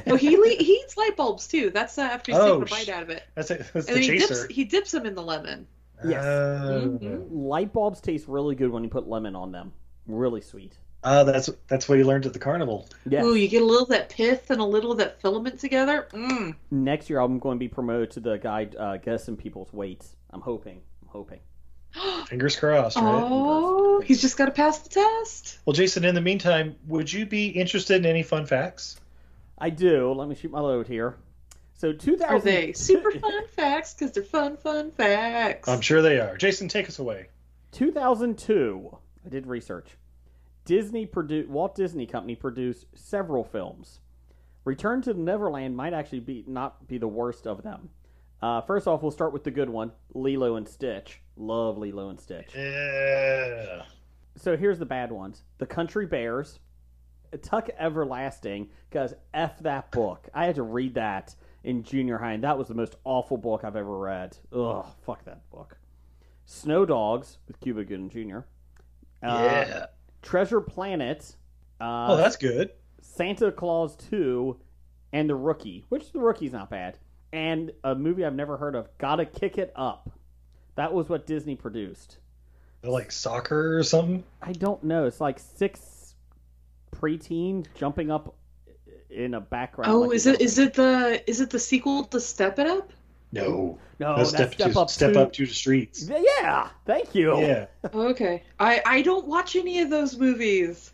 [0.07, 1.69] Oh, he le- he eats light bulbs too.
[1.69, 3.23] That's uh, after he's Oh, taken a bite out of it.
[3.35, 3.59] That's, it.
[3.73, 4.27] that's and the then he chaser.
[4.43, 5.65] dips he dips them in the lemon.
[6.05, 6.23] Yes.
[6.23, 6.97] Uh,
[7.29, 9.73] Light bulbs taste really good when you put lemon on them.
[10.07, 10.77] Really sweet.
[11.03, 12.87] uh, that's that's what you learned at the carnival.
[13.07, 13.23] Yes.
[13.23, 16.07] Ooh, you get a little of that pith and a little of that filament together.
[16.13, 16.55] Mm.
[16.71, 20.15] Next year, I'm going to be promoted to the guy uh, guessing people's weights.
[20.31, 20.81] I'm hoping.
[21.01, 21.39] I'm hoping.
[22.27, 23.05] Fingers crossed, right?
[23.05, 25.59] Oh, he's just got to pass the test.
[25.65, 28.99] Well, Jason, in the meantime, would you be interested in any fun facts?
[29.57, 30.13] I do.
[30.13, 31.17] Let me shoot my load here.
[31.73, 32.23] So 2000.
[32.23, 33.93] Are they super fun facts?
[33.93, 35.67] Because they're fun, fun facts.
[35.67, 36.37] I'm sure they are.
[36.37, 37.27] Jason, take us away.
[37.71, 38.97] 2002.
[39.25, 39.87] I did research.
[40.65, 43.99] Disney produced Walt Disney Company produced several films.
[44.65, 47.89] Return to Neverland might actually be not be the worst of them.
[48.41, 51.21] Uh, first off, we'll start with the good one, Lilo and Stitch.
[51.35, 52.51] Love Lilo and Stitch.
[52.55, 53.83] Yeah.
[54.37, 56.59] So here's the bad ones: The Country Bears,
[57.41, 58.69] Tuck Everlasting.
[58.89, 60.29] Because f that book.
[60.33, 63.63] I had to read that in junior high, and that was the most awful book
[63.63, 64.37] I've ever read.
[64.53, 65.77] Ugh, fuck that book.
[66.45, 68.39] Snow Dogs with Cuba Gooding Jr.
[69.21, 69.85] Uh, Yeah.
[70.21, 71.35] Treasure Planet.
[71.79, 72.71] Uh, Oh, that's good.
[73.01, 74.59] Santa Claus 2
[75.13, 76.97] and The Rookie, which The Rookie's not bad.
[77.31, 80.09] And a movie I've never heard of, Gotta Kick It Up.
[80.75, 82.17] That was what Disney produced.
[82.83, 84.23] Like soccer or something?
[84.41, 85.05] I don't know.
[85.05, 86.15] It's like six
[86.95, 88.35] preteens jumping up
[89.09, 89.91] in a background.
[89.91, 92.91] Oh, like is it is it the is it the sequel to Step It Up?
[93.31, 93.77] No.
[93.99, 96.09] No, That's that's step, Step to, Up step to- up to the streets.
[96.41, 97.37] Yeah, thank you.
[97.41, 97.65] Yeah.
[97.93, 100.93] Okay, I I don't watch any of those movies.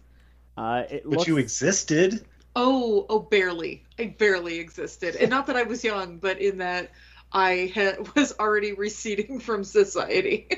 [0.58, 2.26] Uh, it But looks, you existed.
[2.56, 3.84] Oh, oh, barely.
[4.00, 6.92] I barely existed, and not that I was young, but in that
[7.32, 10.48] I ha- was already receding from society.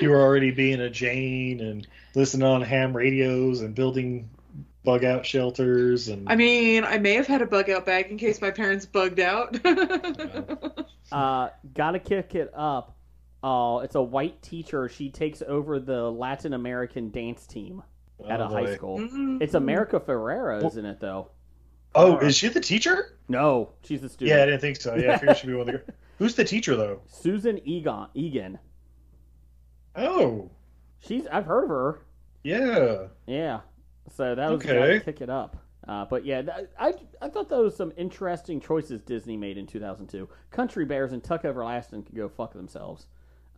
[0.00, 4.28] You were already being a Jane and listening on ham radios and building
[4.84, 8.18] bug out shelters and I mean, I may have had a bug out bag in
[8.18, 9.56] case my parents bugged out.
[11.12, 12.96] uh, Gotta Kick It Up.
[13.42, 14.88] Oh, it's a white teacher.
[14.88, 17.82] She takes over the Latin American dance team
[18.28, 18.98] at Oh, a high school.
[18.98, 19.38] Mm-hmm.
[19.42, 21.30] It's America Ferrera, isn't it, though?
[21.94, 23.16] Oh, is she the teacher?
[23.28, 24.36] No, she's the student.
[24.36, 24.94] Yeah, I didn't think so.
[24.94, 25.92] Yeah, I figured she'd be one of the.
[26.18, 27.00] Who's the teacher though?
[27.06, 28.08] Susan Egan.
[28.14, 28.58] Egan.
[29.96, 30.50] Oh,
[31.00, 31.26] She's.
[31.28, 32.00] I've heard of her.
[32.42, 33.06] yeah.
[33.26, 33.60] Yeah.
[34.16, 34.74] So that was Okay.
[34.78, 35.56] gotta kick it up.
[35.86, 40.28] Uh, but yeah, that, I I thought those some interesting choices Disney made in 2002.
[40.50, 43.06] Country Bears and Tuck Everlasting could go fuck themselves.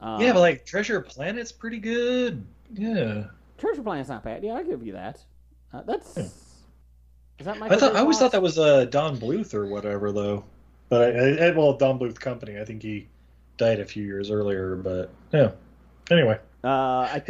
[0.00, 2.44] Uh, yeah, but like Treasure Planet's pretty good.
[2.72, 3.24] Yeah.
[3.60, 4.42] Treasure Planet's not bad.
[4.42, 5.22] Yeah, I give you that.
[5.72, 6.16] Uh, that's.
[6.16, 10.12] Is that my I thought I always thought that was uh, Don Bluth or whatever
[10.12, 10.44] though.
[10.88, 12.60] But I, I, well, Don Bluth Company.
[12.60, 13.06] I think he
[13.56, 14.76] died a few years earlier.
[14.76, 15.52] But yeah.
[16.10, 16.38] Anyway.
[16.64, 17.22] Uh, I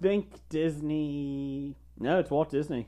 [0.00, 1.74] think Disney.
[1.98, 2.86] No, it's Walt Disney.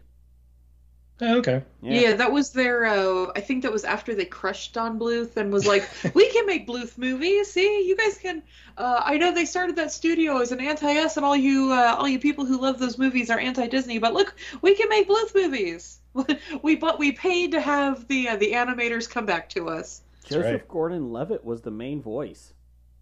[1.22, 1.62] Oh, okay.
[1.82, 2.14] Yeah.
[2.14, 2.86] that was their.
[2.86, 6.46] Uh, I think that was after they crushed Don Bluth and was like, "We can
[6.46, 7.52] make Bluth movies.
[7.52, 8.42] See, you guys can."
[8.78, 12.08] Uh, I know they started that studio as an anti-us, and all you, uh, all
[12.08, 13.98] you people who love those movies are anti-Disney.
[13.98, 15.98] But look, we can make Bluth movies.
[16.62, 20.02] we but we paid to have the uh, the animators come back to us.
[20.24, 20.68] Joseph right.
[20.68, 22.52] Gordon-Levitt was the main voice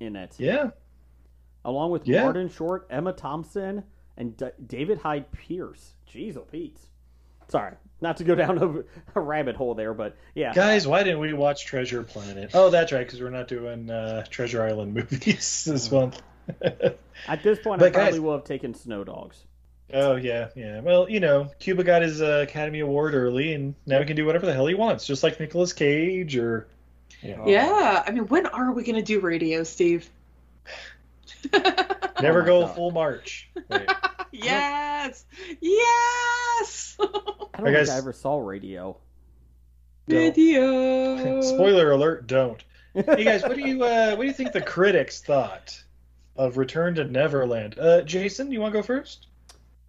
[0.00, 0.34] in it.
[0.38, 0.70] Yeah.
[1.64, 2.22] along with Yeah.
[2.22, 3.82] Martin Short, Emma Thompson,
[4.16, 5.94] and D- David Hyde Pierce.
[6.10, 6.78] Jeez, oh Pete.
[7.48, 8.58] Sorry, not to go down
[9.14, 10.52] a, a rabbit hole there, but yeah.
[10.54, 12.50] Guys, why didn't we watch Treasure Planet?
[12.54, 16.20] Oh, that's right, because we're not doing uh, Treasure Island movies this month.
[16.62, 19.42] At this point, I guys- probably will have taken Snow Dogs.
[19.92, 20.80] Oh yeah, yeah.
[20.80, 24.26] Well, you know, Cuba got his uh, Academy Award early, and now he can do
[24.26, 26.68] whatever the hell he wants, just like Nicolas Cage or.
[27.22, 27.44] Yeah.
[27.46, 30.08] Yeah, I mean, when are we gonna do radio, Steve?
[32.20, 32.74] Never Oh go God.
[32.74, 33.48] full March.
[33.68, 33.88] Wait.
[34.32, 35.24] Yes,
[35.60, 36.96] yes.
[37.00, 37.04] I
[37.58, 37.88] don't Hey, think.
[37.88, 38.96] I ever saw radio.
[40.06, 41.40] Video.
[41.42, 42.26] Spoiler alert!
[42.26, 42.62] Don't.
[42.94, 45.80] Hey guys, what do you uh, what do you think the critics thought
[46.36, 47.78] of Return to Neverland?
[47.78, 49.26] Uh, Jason, you want to go first?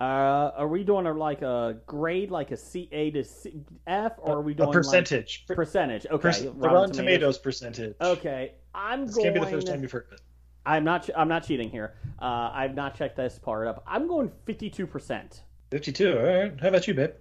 [0.02, 4.14] Uh, are we doing a, like a grade, like a C A to C, F,
[4.20, 5.46] or are we doing a percentage.
[5.50, 6.06] Like, percentage?
[6.06, 7.96] Okay, Pers- the Rotten Tomatoes percentage.
[8.00, 9.26] Okay, I'm This going.
[9.26, 10.22] can't be the first time you've heard it.
[10.70, 11.04] I'm not.
[11.08, 11.96] ch- I'm not cheating here.
[12.22, 13.84] Uh, I've not checked this part up.
[13.88, 15.42] I'm going 52 percent.
[15.72, 16.18] Fifty-two.
[16.18, 16.54] All right.
[16.62, 17.12] How about you, babe?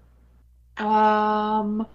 [0.76, 1.86] Um,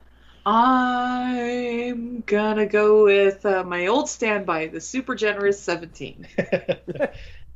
[0.47, 6.27] I'm gonna go with uh, my old standby, the super generous seventeen.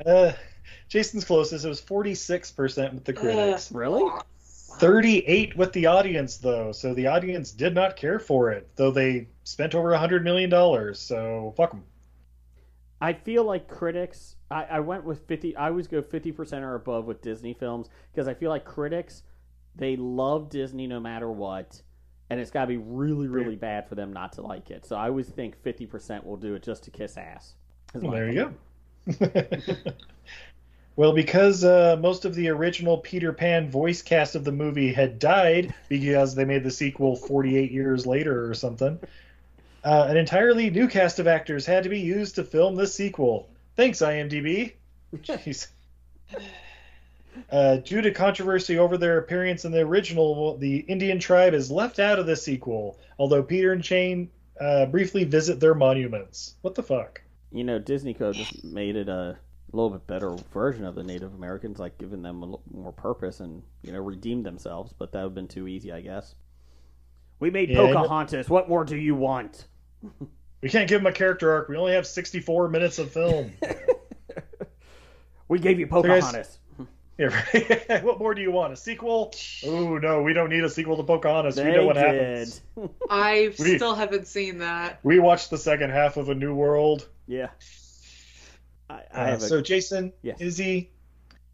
[0.06, 0.32] Uh,
[0.90, 1.66] Jason's closest.
[1.66, 3.72] It was forty-six percent with the critics.
[3.72, 4.08] Really?
[4.80, 9.28] 38 with the audience though so the audience did not care for it though they
[9.44, 11.84] spent over a hundred million dollars so fuck them
[13.00, 14.36] I feel like critics.
[14.50, 15.56] I, I went with fifty.
[15.56, 19.24] I always go fifty percent or above with Disney films because I feel like critics
[19.78, 21.82] they love Disney no matter what,
[22.30, 24.86] and it's got to be really really bad for them not to like it.
[24.86, 27.54] So I always think fifty percent will do it just to kiss ass.
[27.94, 28.52] Well, there you
[29.08, 29.74] go.
[30.96, 35.20] well, because uh, most of the original Peter Pan voice cast of the movie had
[35.20, 39.00] died because they made the sequel 48 years later or something,
[39.88, 43.50] uh, an entirely new cast of actors had to be used to film the sequel.
[43.78, 44.74] Thanks, IMDb.
[45.16, 45.68] Jeez.
[47.50, 52.00] Uh, due to controversy over their appearance in the original, the Indian tribe is left
[52.00, 56.56] out of the sequel, although Peter and Jane uh, briefly visit their monuments.
[56.64, 57.22] What the fuck?
[57.54, 59.38] You know, Disney Code just made it a
[59.72, 63.40] little bit better version of the Native Americans, like giving them a little more purpose
[63.40, 64.92] and you know redeemed themselves.
[64.92, 66.36] But that would have been too easy, I guess.
[67.40, 68.50] We made Yeah, Pocahontas.
[68.50, 69.68] What more do you want?
[70.60, 71.70] We can't give him a character arc.
[71.70, 73.54] We only have 64 minutes of film.
[75.48, 76.58] We gave you So guys-
[77.18, 77.28] yeah,
[77.90, 78.04] right.
[78.04, 78.74] what more do you want?
[78.74, 79.34] A sequel?
[79.66, 81.56] Oh no, we don't need a sequel to Pocahontas.
[81.58, 82.04] we know what did.
[82.04, 82.62] happens.
[83.10, 85.00] I We- still haven't seen that.
[85.04, 87.08] We watched the second half of A New World.
[87.28, 87.48] Yeah.
[88.90, 90.42] I, I Uh, have a, so Jason, Yes.
[90.42, 90.92] Izzy,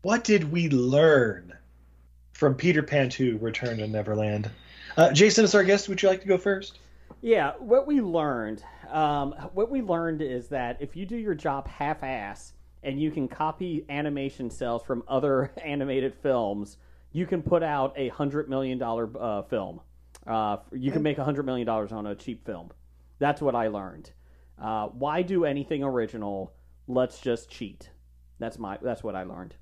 [0.02, 1.54] what did we learn
[2.34, 4.50] from Peter Pan 2: Return to Neverland?
[4.98, 6.80] Uh, Jason, as our guest, would you like to go first?
[7.22, 11.68] Yeah, what we learned, um, what we learned is that if you do your job
[11.68, 12.54] half-ass
[12.84, 16.78] and you can copy animation cells from other animated films,
[17.12, 19.80] you can put out a hundred million dollar uh, film.
[20.26, 22.72] Uh, you can make a hundred million dollars on a cheap film.
[23.20, 24.12] That's what I learned.
[24.60, 26.54] Uh, why do anything original?
[26.88, 27.90] Let's just cheat.
[28.40, 28.78] That's my.
[28.82, 29.56] That's what I learned.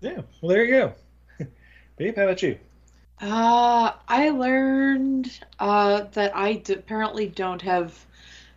[0.00, 0.22] Yeah.
[0.40, 0.92] Well, there you go.
[1.96, 2.58] Babe, how about you?
[3.20, 8.06] Uh, I learned uh, that I d- apparently don't have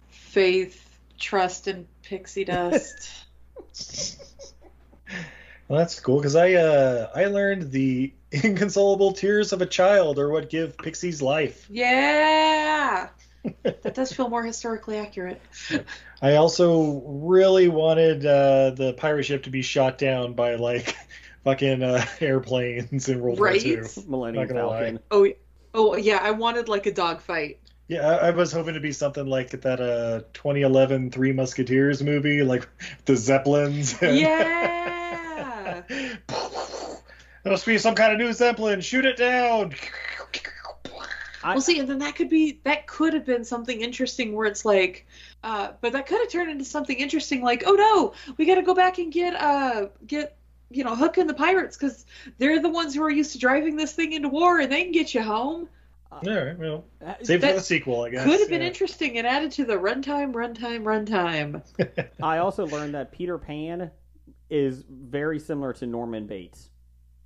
[0.09, 3.25] faith, trust in pixie dust.
[5.67, 10.29] Well, that's cool because I uh, I learned the inconsolable tears of a child are
[10.29, 11.69] what give pixies life.
[11.69, 13.09] yeah,
[13.63, 15.41] that does feel more historically accurate.
[16.21, 20.95] I also really wanted uh, the pirate ship to be shot down by like
[21.45, 23.63] fucking uh, airplanes in World Right?
[23.63, 24.03] War II.
[24.07, 24.79] Millennium Not lie.
[24.81, 24.99] Falcon.
[25.11, 25.27] Oh,
[25.73, 27.61] oh yeah, I wanted like a dogfight.
[27.87, 32.43] Yeah, I, I was hoping to be something like that uh 2011 Three Musketeers movie,
[32.43, 32.67] like
[33.05, 33.95] the Zeppelins.
[34.01, 35.83] Yeah.
[35.87, 38.81] there must be some kind of new Zeppelin.
[38.81, 39.75] Shoot it down.
[41.43, 44.65] well, see, and then that could be that could have been something interesting where it's
[44.65, 45.05] like,
[45.43, 48.63] uh, but that could have turned into something interesting like, oh no, we got to
[48.63, 50.35] go back and get uh get
[50.69, 52.05] you know Hook and the pirates because
[52.37, 54.91] they're the ones who are used to driving this thing into war and they can
[54.91, 55.69] get you home.
[56.11, 58.23] All right, well, uh, save for the sequel, I guess.
[58.23, 58.67] Could have been yeah.
[58.67, 61.61] interesting and added to the runtime, runtime, runtime.
[62.23, 63.91] I also learned that Peter Pan
[64.49, 66.69] is very similar to Norman Bates.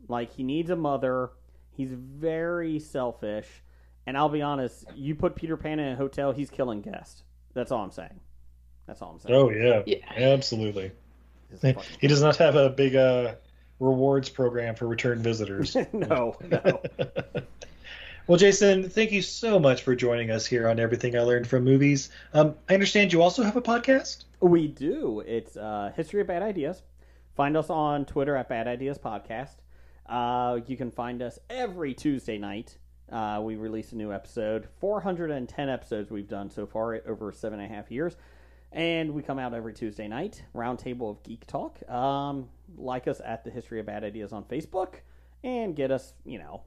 [0.07, 1.31] Like he needs a mother.
[1.71, 3.47] He's very selfish,
[4.07, 4.85] and I'll be honest.
[4.95, 7.23] You put Peter Pan in a hotel, he's killing guests.
[7.53, 8.19] That's all I'm saying.
[8.87, 9.35] That's all I'm saying.
[9.35, 10.33] Oh yeah, Yeah.
[10.33, 10.91] absolutely.
[11.99, 13.35] He does not have a big uh,
[13.79, 15.75] rewards program for return visitors.
[15.93, 16.81] no, no.
[18.29, 21.63] Well, Jason, thank you so much for joining us here on Everything I Learned from
[21.63, 22.11] Movies.
[22.31, 24.25] Um, I understand you also have a podcast.
[24.39, 25.21] We do.
[25.21, 26.83] It's uh, History of Bad Ideas.
[27.35, 29.55] Find us on Twitter at Bad Ideas Podcast.
[30.05, 32.77] Uh, you can find us every Tuesday night.
[33.11, 34.67] Uh, we release a new episode.
[34.79, 38.15] 410 episodes we've done so far over seven and a half years.
[38.71, 40.43] And we come out every Tuesday night.
[40.55, 41.81] Roundtable of Geek Talk.
[41.89, 44.95] Um, like us at the History of Bad Ideas on Facebook.
[45.43, 46.61] And get us, you know,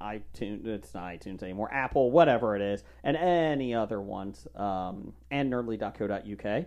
[0.00, 0.66] iTunes.
[0.66, 1.72] It's not iTunes anymore.
[1.72, 2.82] Apple, whatever it is.
[3.04, 4.46] And any other ones.
[4.56, 6.66] Um, and nerdly.co.uk.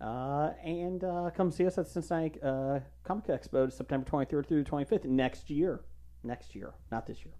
[0.00, 4.62] Uh, and uh, come see us at the Cincinnati uh, Comic Expo September 23rd through
[4.62, 5.80] the 25th next year.
[6.22, 7.34] Next year, not this year.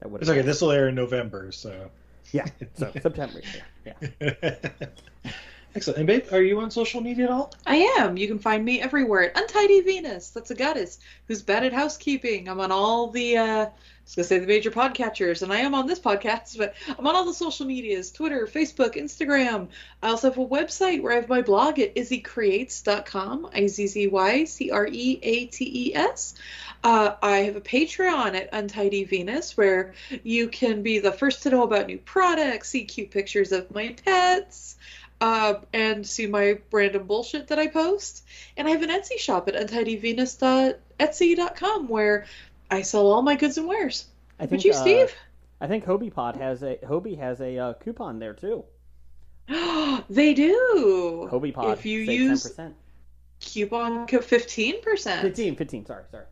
[0.00, 0.42] That would It's okay.
[0.42, 1.90] This will air in November, so.
[2.32, 3.40] Yeah, so September.
[3.84, 3.94] Yeah.
[4.20, 5.32] yeah.
[5.74, 5.98] Excellent.
[5.98, 7.52] And babe, are you on social media at all?
[7.66, 8.16] I am.
[8.16, 10.30] You can find me everywhere at Untidy Venus.
[10.30, 12.48] That's a goddess who's bad at housekeeping.
[12.48, 13.70] I'm on all the, uh, I
[14.04, 17.06] was going to say the major podcatchers, and I am on this podcast, but I'm
[17.06, 19.68] on all the social medias Twitter, Facebook, Instagram.
[20.02, 24.06] I also have a website where I have my blog at izzycreates.com, I Z Z
[24.08, 26.34] Y C R E A T E S.
[26.82, 31.50] Uh, I have a Patreon at Untidy Venus where you can be the first to
[31.50, 34.76] know about new products, see cute pictures of my pets,
[35.20, 38.24] uh, and see my random bullshit that I post.
[38.56, 42.26] And I have an Etsy shop at untidyvenus.etsy.com where
[42.70, 44.06] I sell all my goods and wares.
[44.38, 45.14] I But think you, uh, Steve?
[45.60, 48.64] I think Hobie Pod has a Hobie has a uh, coupon there too.
[50.10, 51.28] They do.
[51.30, 51.78] Hobie Pod.
[51.78, 52.72] If you use 10%.
[53.40, 55.22] coupon code 15%.
[55.22, 56.24] 15, 15, sorry, sorry.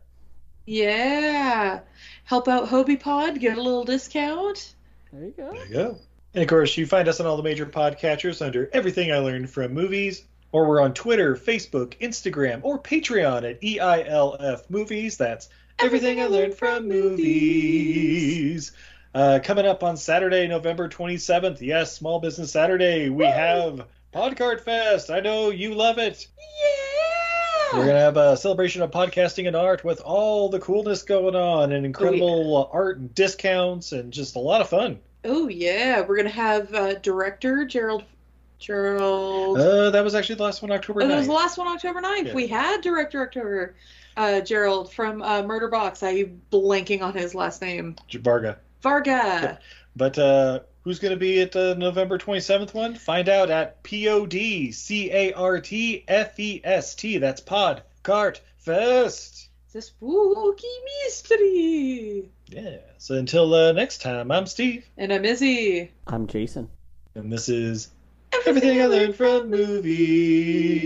[0.65, 1.81] Yeah.
[2.25, 4.75] Help out Hobie Pod, get a little discount.
[5.11, 5.51] There you go.
[5.51, 5.97] There you go.
[6.37, 9.49] And of course, you find us on all the major podcatchers under Everything I Learned
[9.49, 15.17] from Movies, or we're on Twitter, Facebook, Instagram, or Patreon at E EILF Movies.
[15.17, 15.49] That's
[15.79, 18.71] Everything, I Learned from Movies.
[19.15, 24.63] Uh, coming up on Saturday, November 27th, yes, Small Business Saturday, we have Pod Cart
[24.63, 25.09] Fest.
[25.09, 26.27] I know you love it.
[26.37, 27.79] Yeah!
[27.79, 31.35] We're going to have a celebration of podcasting and art with all the coolness going
[31.35, 34.99] on and incredible art and discounts and just a lot of fun.
[35.27, 38.03] Oh yeah, we're gonna have uh, director Gerald.
[38.59, 39.59] Gerald.
[39.59, 42.01] Uh, that was actually the last one, October Oh, that was the last one, October
[42.01, 42.27] 9th.
[42.27, 42.33] Yeah.
[42.33, 43.75] We had director October
[44.15, 46.01] uh, Gerald from uh, Murder Box.
[46.01, 47.95] I'm blanking on his last name.
[48.11, 48.57] Varga.
[48.81, 49.59] Varga.
[49.95, 52.95] But uh, who's going to be at the November 27th one?
[52.95, 57.17] Find out at P O D C A R T F E S T.
[57.17, 59.49] That's Pod Cart Fest.
[59.67, 60.65] It's a spooky
[61.03, 62.31] mystery.
[62.47, 62.77] Yeah.
[62.99, 64.85] So until uh, next time, I'm Steve.
[64.97, 65.91] And I'm Izzy.
[66.07, 66.69] I'm Jason.
[67.15, 67.89] And this is
[68.45, 70.79] Everything I Learned from Movies.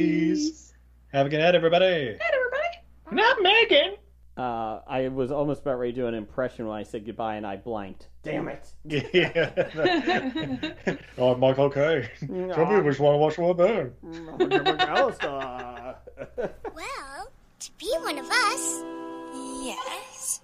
[1.13, 1.85] Have a good night, everybody.
[1.85, 2.69] Hey, everybody!
[3.11, 3.97] Not Megan.
[4.35, 7.45] Uh, I was almost about ready to do an impression when I said goodbye and
[7.45, 8.07] I blanked.
[8.23, 8.67] Damn it.
[8.83, 9.51] Yeah.
[11.19, 12.09] oh, I'm Michael K.
[12.19, 13.93] Tell me which one was one then.
[16.73, 17.31] Well,
[17.61, 18.81] to be one of us.
[19.61, 20.41] Yes.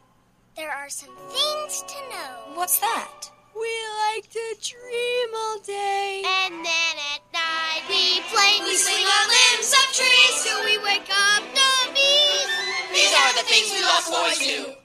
[0.56, 2.53] There are some things to know.
[2.53, 3.31] What's that?
[3.57, 3.73] We
[4.06, 6.22] like to dream all day.
[6.45, 8.61] And then at night we play.
[8.61, 12.49] We swing our limbs up trees till we wake up the bees.
[12.94, 14.77] These are the things we lost boys do.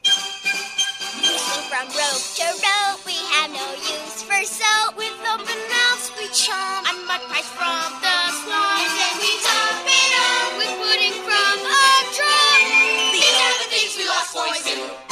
[1.20, 3.04] We swing from rope to rope.
[3.04, 4.96] We have no use for soap.
[4.96, 6.88] With open mouths we chomp.
[6.88, 8.80] And mud pies from the swamp.
[8.80, 12.01] And then we top it up with pudding from a
[14.32, 15.11] things